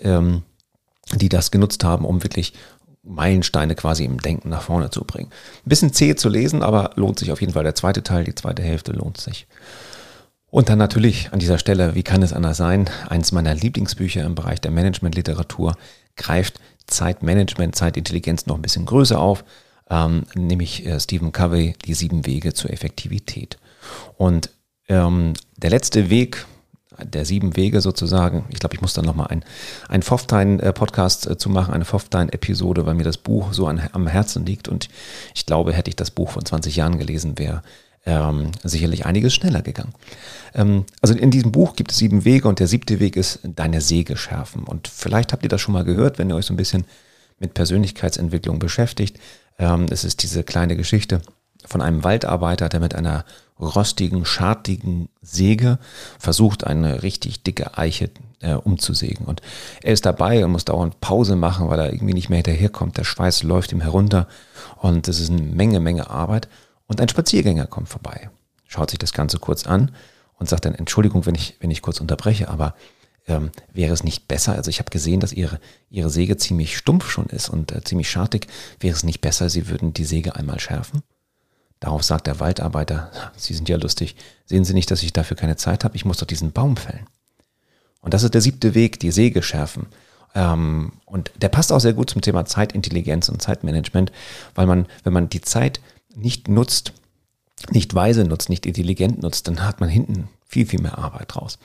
ähm, 0.00 0.42
die 1.16 1.28
das 1.28 1.50
genutzt 1.50 1.82
haben, 1.82 2.04
um 2.04 2.22
wirklich 2.22 2.52
Meilensteine 3.08 3.74
quasi 3.74 4.04
im 4.04 4.18
Denken 4.18 4.48
nach 4.50 4.62
vorne 4.62 4.90
zu 4.90 5.04
bringen. 5.04 5.30
Ein 5.64 5.68
bisschen 5.68 5.92
zäh 5.92 6.14
zu 6.14 6.28
lesen, 6.28 6.62
aber 6.62 6.90
lohnt 6.94 7.18
sich 7.18 7.32
auf 7.32 7.40
jeden 7.40 7.54
Fall. 7.54 7.64
Der 7.64 7.74
zweite 7.74 8.02
Teil, 8.02 8.24
die 8.24 8.34
zweite 8.34 8.62
Hälfte 8.62 8.92
lohnt 8.92 9.18
sich. 9.18 9.46
Und 10.50 10.68
dann 10.68 10.78
natürlich 10.78 11.30
an 11.32 11.38
dieser 11.38 11.58
Stelle, 11.58 11.94
wie 11.94 12.02
kann 12.02 12.22
es 12.22 12.32
anders 12.32 12.56
sein, 12.56 12.88
eines 13.08 13.32
meiner 13.32 13.54
Lieblingsbücher 13.54 14.24
im 14.24 14.34
Bereich 14.34 14.60
der 14.60 14.70
Managementliteratur 14.70 15.74
greift 16.16 16.60
Zeitmanagement, 16.86 17.76
Zeitintelligenz 17.76 18.46
noch 18.46 18.56
ein 18.56 18.62
bisschen 18.62 18.86
größer 18.86 19.20
auf, 19.20 19.44
ähm, 19.90 20.24
nämlich 20.34 20.86
äh, 20.86 20.98
Stephen 20.98 21.32
Covey, 21.32 21.74
die 21.84 21.94
sieben 21.94 22.26
Wege 22.26 22.54
zur 22.54 22.70
Effektivität. 22.70 23.58
Und 24.16 24.50
ähm, 24.88 25.34
der 25.56 25.70
letzte 25.70 26.10
Weg, 26.10 26.46
der 27.02 27.24
sieben 27.24 27.56
Wege 27.56 27.80
sozusagen. 27.80 28.44
Ich 28.50 28.58
glaube, 28.58 28.74
ich 28.74 28.80
muss 28.80 28.94
dann 28.94 29.04
nochmal 29.04 29.28
ein, 29.28 29.44
ein 29.88 30.02
Pfofftein-Podcast 30.02 31.28
äh, 31.28 31.38
zu 31.38 31.50
machen, 31.50 31.74
eine 31.74 31.84
Pfofftein-Episode, 31.84 32.86
weil 32.86 32.94
mir 32.94 33.04
das 33.04 33.18
Buch 33.18 33.52
so 33.52 33.66
an, 33.66 33.88
am 33.92 34.06
Herzen 34.06 34.46
liegt. 34.46 34.68
Und 34.68 34.88
ich 35.34 35.46
glaube, 35.46 35.72
hätte 35.72 35.88
ich 35.88 35.96
das 35.96 36.10
Buch 36.10 36.30
von 36.30 36.44
20 36.44 36.76
Jahren 36.76 36.98
gelesen, 36.98 37.38
wäre 37.38 37.62
ähm, 38.06 38.52
sicherlich 38.64 39.06
einiges 39.06 39.34
schneller 39.34 39.62
gegangen. 39.62 39.92
Ähm, 40.54 40.84
also 41.00 41.14
in 41.14 41.30
diesem 41.30 41.52
Buch 41.52 41.76
gibt 41.76 41.92
es 41.92 41.98
sieben 41.98 42.24
Wege 42.24 42.48
und 42.48 42.58
der 42.58 42.66
siebte 42.66 43.00
Weg 43.00 43.16
ist 43.16 43.40
deine 43.42 43.80
Säge 43.80 44.16
schärfen. 44.16 44.64
Und 44.64 44.88
vielleicht 44.88 45.32
habt 45.32 45.42
ihr 45.42 45.48
das 45.48 45.60
schon 45.60 45.74
mal 45.74 45.84
gehört, 45.84 46.18
wenn 46.18 46.30
ihr 46.30 46.36
euch 46.36 46.46
so 46.46 46.54
ein 46.54 46.58
bisschen 46.58 46.84
mit 47.38 47.54
Persönlichkeitsentwicklung 47.54 48.58
beschäftigt. 48.58 49.18
Ähm, 49.58 49.86
es 49.90 50.04
ist 50.04 50.22
diese 50.22 50.42
kleine 50.42 50.76
Geschichte 50.76 51.20
von 51.68 51.82
einem 51.82 52.02
Waldarbeiter, 52.02 52.68
der 52.68 52.80
mit 52.80 52.94
einer 52.94 53.24
rostigen, 53.60 54.24
schartigen 54.24 55.08
Säge 55.20 55.78
versucht, 56.18 56.64
eine 56.64 57.02
richtig 57.02 57.42
dicke 57.42 57.76
Eiche 57.76 58.10
äh, 58.40 58.54
umzusägen. 58.54 59.26
Und 59.26 59.42
er 59.82 59.92
ist 59.92 60.06
dabei 60.06 60.44
und 60.44 60.52
muss 60.52 60.64
dauernd 60.64 61.00
Pause 61.00 61.36
machen, 61.36 61.68
weil 61.68 61.80
er 61.80 61.92
irgendwie 61.92 62.14
nicht 62.14 62.28
mehr 62.28 62.38
hinterherkommt. 62.38 62.96
Der 62.96 63.04
Schweiß 63.04 63.42
läuft 63.42 63.72
ihm 63.72 63.80
herunter 63.80 64.28
und 64.76 65.08
es 65.08 65.20
ist 65.20 65.30
eine 65.30 65.42
Menge, 65.42 65.80
Menge 65.80 66.08
Arbeit. 66.10 66.48
Und 66.86 67.00
ein 67.00 67.08
Spaziergänger 67.08 67.66
kommt 67.66 67.88
vorbei, 67.88 68.30
schaut 68.66 68.90
sich 68.90 68.98
das 68.98 69.12
Ganze 69.12 69.38
kurz 69.38 69.66
an 69.66 69.90
und 70.38 70.48
sagt 70.48 70.64
dann, 70.64 70.74
Entschuldigung, 70.74 71.26
wenn 71.26 71.34
ich, 71.34 71.56
wenn 71.60 71.70
ich 71.70 71.82
kurz 71.82 72.00
unterbreche, 72.00 72.48
aber 72.48 72.74
ähm, 73.26 73.50
wäre 73.72 73.92
es 73.92 74.04
nicht 74.04 74.26
besser, 74.26 74.54
also 74.54 74.70
ich 74.70 74.78
habe 74.78 74.90
gesehen, 74.90 75.20
dass 75.20 75.34
ihre, 75.34 75.60
ihre 75.90 76.08
Säge 76.08 76.38
ziemlich 76.38 76.78
stumpf 76.78 77.10
schon 77.10 77.26
ist 77.26 77.50
und 77.50 77.72
äh, 77.72 77.82
ziemlich 77.84 78.10
schartig, 78.10 78.46
wäre 78.80 78.96
es 78.96 79.04
nicht 79.04 79.20
besser, 79.20 79.50
Sie 79.50 79.68
würden 79.68 79.92
die 79.92 80.06
Säge 80.06 80.34
einmal 80.34 80.60
schärfen? 80.60 81.02
Darauf 81.80 82.02
sagt 82.02 82.26
der 82.26 82.40
Waldarbeiter, 82.40 83.10
Sie 83.36 83.54
sind 83.54 83.68
ja 83.68 83.76
lustig, 83.76 84.16
sehen 84.46 84.64
Sie 84.64 84.74
nicht, 84.74 84.90
dass 84.90 85.02
ich 85.02 85.12
dafür 85.12 85.36
keine 85.36 85.56
Zeit 85.56 85.84
habe, 85.84 85.96
ich 85.96 86.04
muss 86.04 86.18
doch 86.18 86.26
diesen 86.26 86.52
Baum 86.52 86.76
fällen. 86.76 87.06
Und 88.00 88.14
das 88.14 88.22
ist 88.22 88.34
der 88.34 88.40
siebte 88.40 88.74
Weg, 88.74 88.98
die 89.00 89.10
Säge 89.10 89.42
schärfen. 89.42 89.86
Ähm, 90.34 90.92
und 91.04 91.30
der 91.36 91.48
passt 91.48 91.72
auch 91.72 91.80
sehr 91.80 91.92
gut 91.92 92.10
zum 92.10 92.22
Thema 92.22 92.44
Zeitintelligenz 92.44 93.28
und 93.28 93.42
Zeitmanagement, 93.42 94.12
weil 94.54 94.66
man, 94.66 94.86
wenn 95.04 95.12
man 95.12 95.28
die 95.28 95.40
Zeit 95.40 95.80
nicht 96.14 96.48
nutzt, 96.48 96.92
nicht 97.70 97.94
weise 97.94 98.24
nutzt, 98.24 98.48
nicht 98.48 98.66
intelligent 98.66 99.22
nutzt, 99.22 99.48
dann 99.48 99.64
hat 99.64 99.80
man 99.80 99.88
hinten 99.88 100.28
viel, 100.46 100.66
viel 100.66 100.80
mehr 100.80 100.98
Arbeit 100.98 101.34
draus. 101.34 101.58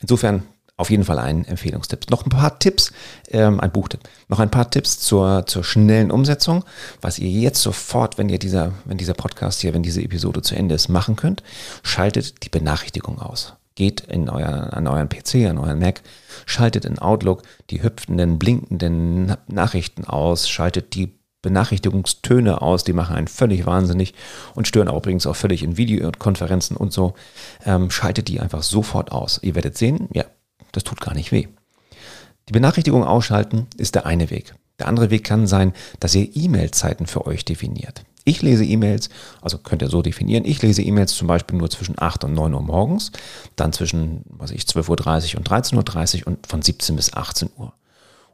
Insofern 0.00 0.42
auf 0.82 0.90
jeden 0.90 1.04
Fall 1.04 1.20
ein 1.20 1.44
Empfehlungstipp. 1.44 2.10
Noch 2.10 2.26
ein 2.26 2.30
paar 2.30 2.58
Tipps, 2.58 2.92
ähm, 3.30 3.60
ein 3.60 3.70
Buchtipp. 3.70 4.00
Noch 4.26 4.40
ein 4.40 4.50
paar 4.50 4.68
Tipps 4.68 4.98
zur, 4.98 5.46
zur 5.46 5.62
schnellen 5.62 6.10
Umsetzung, 6.10 6.64
was 7.00 7.20
ihr 7.20 7.30
jetzt 7.30 7.62
sofort, 7.62 8.18
wenn 8.18 8.28
ihr 8.28 8.40
dieser, 8.40 8.72
wenn 8.84 8.98
dieser 8.98 9.14
Podcast 9.14 9.60
hier, 9.60 9.74
wenn 9.74 9.84
diese 9.84 10.02
Episode 10.02 10.42
zu 10.42 10.56
Ende 10.56 10.74
ist, 10.74 10.88
machen 10.88 11.14
könnt. 11.14 11.44
Schaltet 11.84 12.42
die 12.42 12.48
Benachrichtigung 12.48 13.20
aus. 13.20 13.54
Geht 13.76 14.00
in 14.00 14.28
euer, 14.28 14.72
an 14.72 14.88
euren 14.88 15.08
PC, 15.08 15.48
an 15.48 15.58
euren 15.58 15.78
Mac, 15.78 16.02
schaltet 16.46 16.84
in 16.84 16.98
Outlook 16.98 17.42
die 17.70 17.84
hüpfenden, 17.84 18.40
blinkenden 18.40 19.36
Nachrichten 19.46 20.04
aus, 20.04 20.48
schaltet 20.48 20.96
die 20.96 21.12
Benachrichtigungstöne 21.42 22.60
aus, 22.60 22.82
die 22.82 22.92
machen 22.92 23.14
einen 23.14 23.28
völlig 23.28 23.66
wahnsinnig 23.66 24.14
und 24.56 24.66
stören 24.66 24.88
auch 24.88 24.98
übrigens 24.98 25.28
auch 25.28 25.36
völlig 25.36 25.62
in 25.62 25.76
Videokonferenzen 25.76 26.76
und 26.76 26.92
so. 26.92 27.14
Ähm, 27.64 27.88
schaltet 27.90 28.26
die 28.26 28.40
einfach 28.40 28.64
sofort 28.64 29.12
aus. 29.12 29.38
Ihr 29.42 29.54
werdet 29.54 29.78
sehen, 29.78 30.08
ja, 30.12 30.24
das 30.72 30.84
tut 30.84 31.00
gar 31.00 31.14
nicht 31.14 31.32
weh. 31.32 31.48
Die 32.48 32.52
Benachrichtigung 32.52 33.04
ausschalten 33.04 33.66
ist 33.76 33.94
der 33.94 34.06
eine 34.06 34.30
Weg. 34.30 34.54
Der 34.78 34.88
andere 34.88 35.10
Weg 35.10 35.24
kann 35.24 35.46
sein, 35.46 35.72
dass 36.00 36.14
ihr 36.14 36.28
E-Mail-Zeiten 36.34 37.06
für 37.06 37.26
euch 37.26 37.44
definiert. 37.44 38.04
Ich 38.24 38.42
lese 38.42 38.64
E-Mails, 38.64 39.10
also 39.40 39.58
könnt 39.58 39.82
ihr 39.82 39.88
so 39.88 40.00
definieren, 40.00 40.44
ich 40.44 40.62
lese 40.62 40.82
E-Mails 40.82 41.14
zum 41.14 41.26
Beispiel 41.26 41.58
nur 41.58 41.70
zwischen 41.70 42.00
8 42.00 42.24
und 42.24 42.34
9 42.34 42.54
Uhr 42.54 42.62
morgens, 42.62 43.10
dann 43.56 43.72
zwischen 43.72 44.22
was 44.26 44.52
ich, 44.52 44.62
12.30 44.62 45.34
Uhr 45.34 45.38
und 45.38 45.50
13.30 45.50 46.20
Uhr 46.20 46.26
und 46.28 46.46
von 46.46 46.62
17 46.62 46.94
bis 46.96 47.12
18 47.12 47.50
Uhr. 47.56 47.72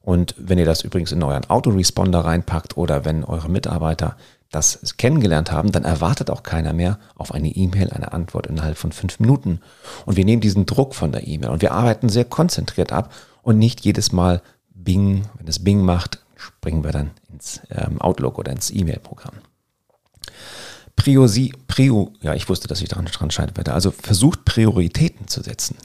Und 0.02 0.34
wenn 0.38 0.58
ihr 0.58 0.64
das 0.64 0.82
übrigens 0.82 1.12
in 1.12 1.22
euren 1.22 1.44
Autoresponder 1.50 2.20
reinpackt 2.20 2.76
oder 2.76 3.04
wenn 3.04 3.24
eure 3.24 3.50
Mitarbeiter 3.50 4.16
das 4.50 4.96
kennengelernt 4.96 5.52
haben, 5.52 5.72
dann 5.72 5.84
erwartet 5.84 6.30
auch 6.30 6.42
keiner 6.42 6.72
mehr 6.72 6.98
auf 7.16 7.32
eine 7.32 7.48
E-Mail 7.48 7.90
eine 7.90 8.12
Antwort 8.12 8.46
innerhalb 8.46 8.78
von 8.78 8.92
fünf 8.92 9.20
Minuten. 9.20 9.60
Und 10.06 10.16
wir 10.16 10.24
nehmen 10.24 10.40
diesen 10.40 10.64
Druck 10.64 10.94
von 10.94 11.12
der 11.12 11.26
E-Mail 11.26 11.50
und 11.50 11.62
wir 11.62 11.72
arbeiten 11.72 12.08
sehr 12.08 12.24
konzentriert 12.24 12.92
ab 12.92 13.12
und 13.42 13.58
nicht 13.58 13.80
jedes 13.80 14.12
Mal 14.12 14.42
Bing, 14.70 15.24
wenn 15.36 15.48
es 15.48 15.62
Bing 15.62 15.82
macht, 15.82 16.24
springen 16.36 16.84
wir 16.84 16.92
dann 16.92 17.10
ins 17.32 17.60
ähm, 17.70 18.00
Outlook 18.00 18.38
oder 18.38 18.52
ins 18.52 18.70
E-Mail-Programm. 18.70 19.34
Priosi, 20.96 21.52
Prio, 21.66 22.12
ja, 22.22 22.34
ich 22.34 22.48
wusste, 22.48 22.68
dass 22.68 22.80
ich 22.80 22.88
daran 22.88 23.04
dran 23.04 23.30
scheiden 23.30 23.56
werde. 23.56 23.72
Also 23.72 23.90
versucht 23.90 24.44
Prioritäten 24.44 25.28
zu 25.28 25.42
setzen. 25.42 25.76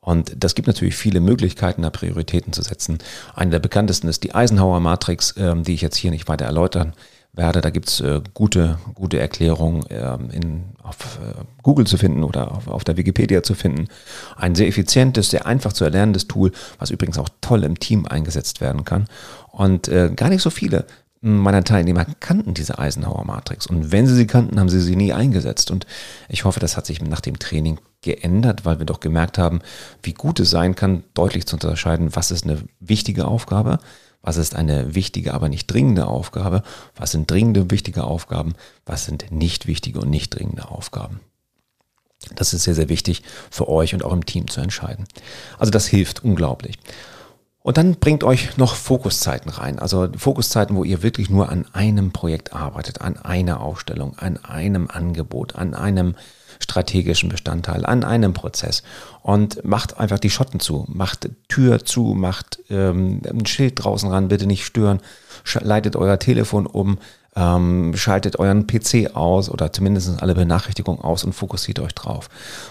Und 0.00 0.32
das 0.42 0.54
gibt 0.54 0.66
natürlich 0.66 0.96
viele 0.96 1.20
Möglichkeiten, 1.20 1.82
da 1.82 1.90
Prioritäten 1.90 2.52
zu 2.52 2.62
setzen. 2.62 2.98
Eine 3.34 3.50
der 3.50 3.58
bekanntesten 3.58 4.08
ist 4.08 4.24
die 4.24 4.34
Eisenhower-Matrix, 4.34 5.34
ähm, 5.36 5.62
die 5.62 5.74
ich 5.74 5.82
jetzt 5.82 5.96
hier 5.96 6.10
nicht 6.10 6.28
weiter 6.28 6.46
erläutern 6.46 6.94
werde. 7.32 7.60
Da 7.60 7.70
gibt's 7.70 8.00
äh, 8.00 8.20
gute, 8.34 8.78
gute 8.94 9.18
Erklärungen 9.18 9.84
ähm, 9.90 10.30
in, 10.30 10.64
auf 10.82 11.18
äh, 11.22 11.44
Google 11.62 11.86
zu 11.86 11.96
finden 11.96 12.24
oder 12.24 12.52
auf, 12.52 12.68
auf 12.68 12.84
der 12.84 12.96
Wikipedia 12.96 13.42
zu 13.42 13.54
finden. 13.54 13.88
Ein 14.36 14.54
sehr 14.54 14.68
effizientes, 14.68 15.30
sehr 15.30 15.46
einfach 15.46 15.72
zu 15.72 15.84
erlernendes 15.84 16.26
Tool, 16.26 16.52
was 16.78 16.90
übrigens 16.90 17.18
auch 17.18 17.28
toll 17.40 17.64
im 17.64 17.78
Team 17.78 18.06
eingesetzt 18.06 18.60
werden 18.60 18.84
kann. 18.84 19.06
Und 19.50 19.88
äh, 19.88 20.10
gar 20.14 20.28
nicht 20.28 20.42
so 20.42 20.50
viele 20.50 20.86
meiner 21.22 21.62
Teilnehmer 21.62 22.06
kannten 22.18 22.54
diese 22.54 22.78
Eisenhower 22.78 23.24
Matrix. 23.24 23.66
Und 23.66 23.92
wenn 23.92 24.06
sie 24.06 24.14
sie 24.14 24.26
kannten, 24.26 24.58
haben 24.58 24.70
sie 24.70 24.80
sie 24.80 24.96
nie 24.96 25.12
eingesetzt. 25.12 25.70
Und 25.70 25.86
ich 26.28 26.44
hoffe, 26.44 26.60
das 26.60 26.76
hat 26.76 26.86
sich 26.86 27.02
nach 27.02 27.20
dem 27.20 27.38
Training 27.38 27.78
geändert, 28.00 28.64
weil 28.64 28.78
wir 28.78 28.86
doch 28.86 29.00
gemerkt 29.00 29.36
haben, 29.36 29.60
wie 30.02 30.14
gut 30.14 30.40
es 30.40 30.50
sein 30.50 30.74
kann, 30.74 31.04
deutlich 31.12 31.46
zu 31.46 31.56
unterscheiden, 31.56 32.16
was 32.16 32.30
ist 32.30 32.44
eine 32.44 32.62
wichtige 32.80 33.26
Aufgabe, 33.26 33.78
was 34.22 34.36
ist 34.36 34.54
eine 34.54 34.94
wichtige, 34.94 35.34
aber 35.34 35.48
nicht 35.48 35.66
dringende 35.66 36.06
Aufgabe, 36.06 36.62
was 36.94 37.12
sind 37.12 37.30
dringende, 37.30 37.70
wichtige 37.70 38.04
Aufgaben, 38.04 38.54
was 38.84 39.04
sind 39.04 39.30
nicht 39.30 39.66
wichtige 39.66 40.00
und 40.00 40.10
nicht 40.10 40.30
dringende 40.30 40.68
Aufgaben. 40.68 41.20
Das 42.34 42.52
ist 42.52 42.64
sehr, 42.64 42.74
sehr 42.74 42.88
wichtig 42.88 43.22
für 43.50 43.68
euch 43.68 43.94
und 43.94 44.04
auch 44.04 44.12
im 44.12 44.26
Team 44.26 44.48
zu 44.48 44.60
entscheiden. 44.60 45.06
Also 45.58 45.70
das 45.70 45.86
hilft 45.86 46.22
unglaublich. 46.22 46.78
Und 47.62 47.76
dann 47.76 47.96
bringt 47.96 48.24
euch 48.24 48.56
noch 48.56 48.74
Fokuszeiten 48.74 49.50
rein. 49.50 49.78
Also 49.78 50.08
Fokuszeiten, 50.16 50.76
wo 50.76 50.84
ihr 50.84 51.02
wirklich 51.02 51.28
nur 51.28 51.50
an 51.50 51.66
einem 51.72 52.10
Projekt 52.10 52.54
arbeitet, 52.54 53.02
an 53.02 53.18
einer 53.18 53.60
Aufstellung, 53.60 54.18
an 54.18 54.38
einem 54.38 54.88
Angebot, 54.88 55.56
an 55.56 55.74
einem 55.74 56.14
strategischen 56.58 57.28
Bestandteil, 57.28 57.84
an 57.84 58.04
einem 58.04 58.32
Prozess. 58.32 58.82
Und 59.22 59.64
macht 59.64 59.98
einfach 59.98 60.18
die 60.18 60.30
Schotten 60.30 60.60
zu, 60.60 60.86
macht 60.88 61.28
Tür 61.48 61.84
zu, 61.84 62.14
macht 62.14 62.60
ähm, 62.70 63.20
ein 63.28 63.46
Schild 63.46 63.84
draußen 63.84 64.10
ran, 64.10 64.28
bitte 64.28 64.46
nicht 64.46 64.64
stören, 64.64 65.00
leitet 65.60 65.96
euer 65.96 66.18
Telefon 66.18 66.66
um, 66.66 66.98
ähm, 67.36 67.92
schaltet 67.96 68.38
euren 68.38 68.66
PC 68.66 69.14
aus 69.14 69.50
oder 69.50 69.72
zumindest 69.72 70.20
alle 70.22 70.34
Benachrichtigungen 70.34 71.00
aus 71.00 71.24
und 71.24 71.32
fokussiert 71.32 71.78
euch 71.80 71.94
drauf. 71.94 72.28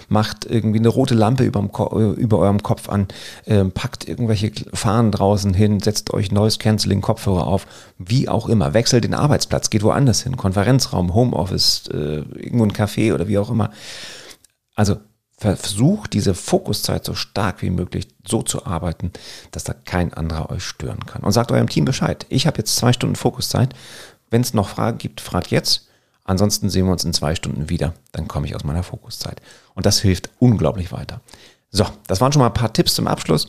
Macht 0.08 0.44
irgendwie 0.44 0.78
eine 0.78 0.88
rote 0.88 1.14
Lampe 1.14 1.44
überm 1.44 1.70
über 2.16 2.38
eurem 2.38 2.62
Kopf 2.62 2.88
an, 2.88 3.08
äh, 3.46 3.64
packt 3.64 4.06
irgendwelche 4.06 4.52
Fahnen 4.74 5.12
draußen 5.12 5.54
hin, 5.54 5.80
setzt 5.80 6.12
euch 6.12 6.30
Noise 6.30 6.58
Cancelling 6.58 7.00
Kopfhörer 7.00 7.46
auf, 7.46 7.66
wie 7.98 8.28
auch 8.28 8.48
immer. 8.48 8.74
Wechselt 8.74 9.04
den 9.04 9.14
Arbeitsplatz, 9.14 9.70
geht 9.70 9.82
woanders 9.82 10.22
hin, 10.22 10.36
Konferenzraum, 10.36 11.14
Homeoffice, 11.14 11.88
äh, 11.92 12.22
irgendwo 12.36 12.64
ein 12.64 12.72
Café 12.72 13.14
oder 13.14 13.28
wie 13.28 13.38
auch 13.38 13.50
immer. 13.50 13.70
Also 14.74 14.96
versucht 15.40 16.12
diese 16.12 16.34
Fokuszeit 16.34 17.04
so 17.06 17.14
stark 17.14 17.62
wie 17.62 17.70
möglich 17.70 18.08
so 18.28 18.42
zu 18.42 18.66
arbeiten, 18.66 19.10
dass 19.52 19.64
da 19.64 19.72
kein 19.72 20.12
anderer 20.12 20.50
euch 20.50 20.62
stören 20.62 21.06
kann. 21.06 21.22
Und 21.22 21.32
sagt 21.32 21.50
eurem 21.50 21.68
Team 21.68 21.86
Bescheid. 21.86 22.26
Ich 22.28 22.46
habe 22.46 22.58
jetzt 22.58 22.76
zwei 22.76 22.92
Stunden 22.92 23.16
Fokuszeit. 23.16 23.74
Wenn 24.30 24.42
es 24.42 24.54
noch 24.54 24.68
Fragen 24.68 24.98
gibt, 24.98 25.20
fragt 25.20 25.50
jetzt. 25.50 25.88
Ansonsten 26.24 26.70
sehen 26.70 26.86
wir 26.86 26.92
uns 26.92 27.04
in 27.04 27.12
zwei 27.12 27.34
Stunden 27.34 27.68
wieder. 27.68 27.94
Dann 28.12 28.28
komme 28.28 28.46
ich 28.46 28.54
aus 28.54 28.64
meiner 28.64 28.82
Fokuszeit. 28.82 29.40
Und 29.74 29.86
das 29.86 30.00
hilft 30.00 30.30
unglaublich 30.38 30.92
weiter. 30.92 31.20
So, 31.70 31.86
das 32.06 32.20
waren 32.20 32.32
schon 32.32 32.40
mal 32.40 32.46
ein 32.46 32.54
paar 32.54 32.72
Tipps 32.72 32.94
zum 32.94 33.06
Abschluss 33.06 33.48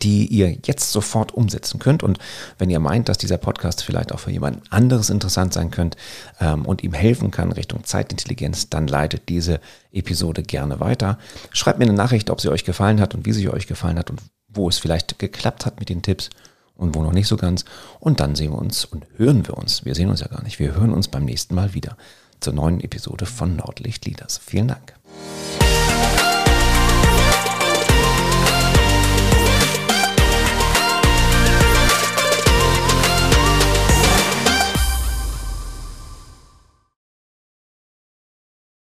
die 0.00 0.26
ihr 0.26 0.56
jetzt 0.64 0.92
sofort 0.92 1.32
umsetzen 1.32 1.78
könnt. 1.78 2.02
Und 2.02 2.18
wenn 2.58 2.70
ihr 2.70 2.80
meint, 2.80 3.08
dass 3.08 3.18
dieser 3.18 3.38
Podcast 3.38 3.84
vielleicht 3.84 4.12
auch 4.12 4.20
für 4.20 4.30
jemand 4.30 4.72
anderes 4.72 5.10
interessant 5.10 5.52
sein 5.52 5.70
könnte 5.70 5.98
ähm, 6.40 6.64
und 6.64 6.82
ihm 6.82 6.92
helfen 6.92 7.30
kann 7.30 7.52
Richtung 7.52 7.84
Zeitintelligenz, 7.84 8.70
dann 8.70 8.86
leitet 8.86 9.28
diese 9.28 9.60
Episode 9.92 10.42
gerne 10.42 10.80
weiter. 10.80 11.18
Schreibt 11.50 11.78
mir 11.78 11.84
eine 11.84 11.94
Nachricht, 11.94 12.30
ob 12.30 12.40
sie 12.40 12.50
euch 12.50 12.64
gefallen 12.64 13.00
hat 13.00 13.14
und 13.14 13.26
wie 13.26 13.32
sie 13.32 13.48
euch 13.48 13.66
gefallen 13.66 13.98
hat 13.98 14.10
und 14.10 14.20
wo 14.48 14.68
es 14.68 14.78
vielleicht 14.78 15.18
geklappt 15.18 15.66
hat 15.66 15.80
mit 15.80 15.88
den 15.88 16.02
Tipps 16.02 16.30
und 16.76 16.94
wo 16.94 17.02
noch 17.02 17.12
nicht 17.12 17.28
so 17.28 17.36
ganz. 17.36 17.64
Und 18.00 18.20
dann 18.20 18.34
sehen 18.34 18.52
wir 18.52 18.58
uns 18.58 18.84
und 18.84 19.06
hören 19.16 19.46
wir 19.46 19.56
uns. 19.56 19.84
Wir 19.84 19.94
sehen 19.94 20.10
uns 20.10 20.20
ja 20.20 20.28
gar 20.28 20.42
nicht. 20.42 20.58
Wir 20.58 20.74
hören 20.74 20.92
uns 20.92 21.08
beim 21.08 21.24
nächsten 21.24 21.54
Mal 21.54 21.74
wieder 21.74 21.96
zur 22.40 22.52
neuen 22.52 22.80
Episode 22.80 23.26
von 23.26 23.56
Nordlicht 23.56 24.04
Leaders. 24.06 24.38
Vielen 24.38 24.68
Dank. 24.68 24.94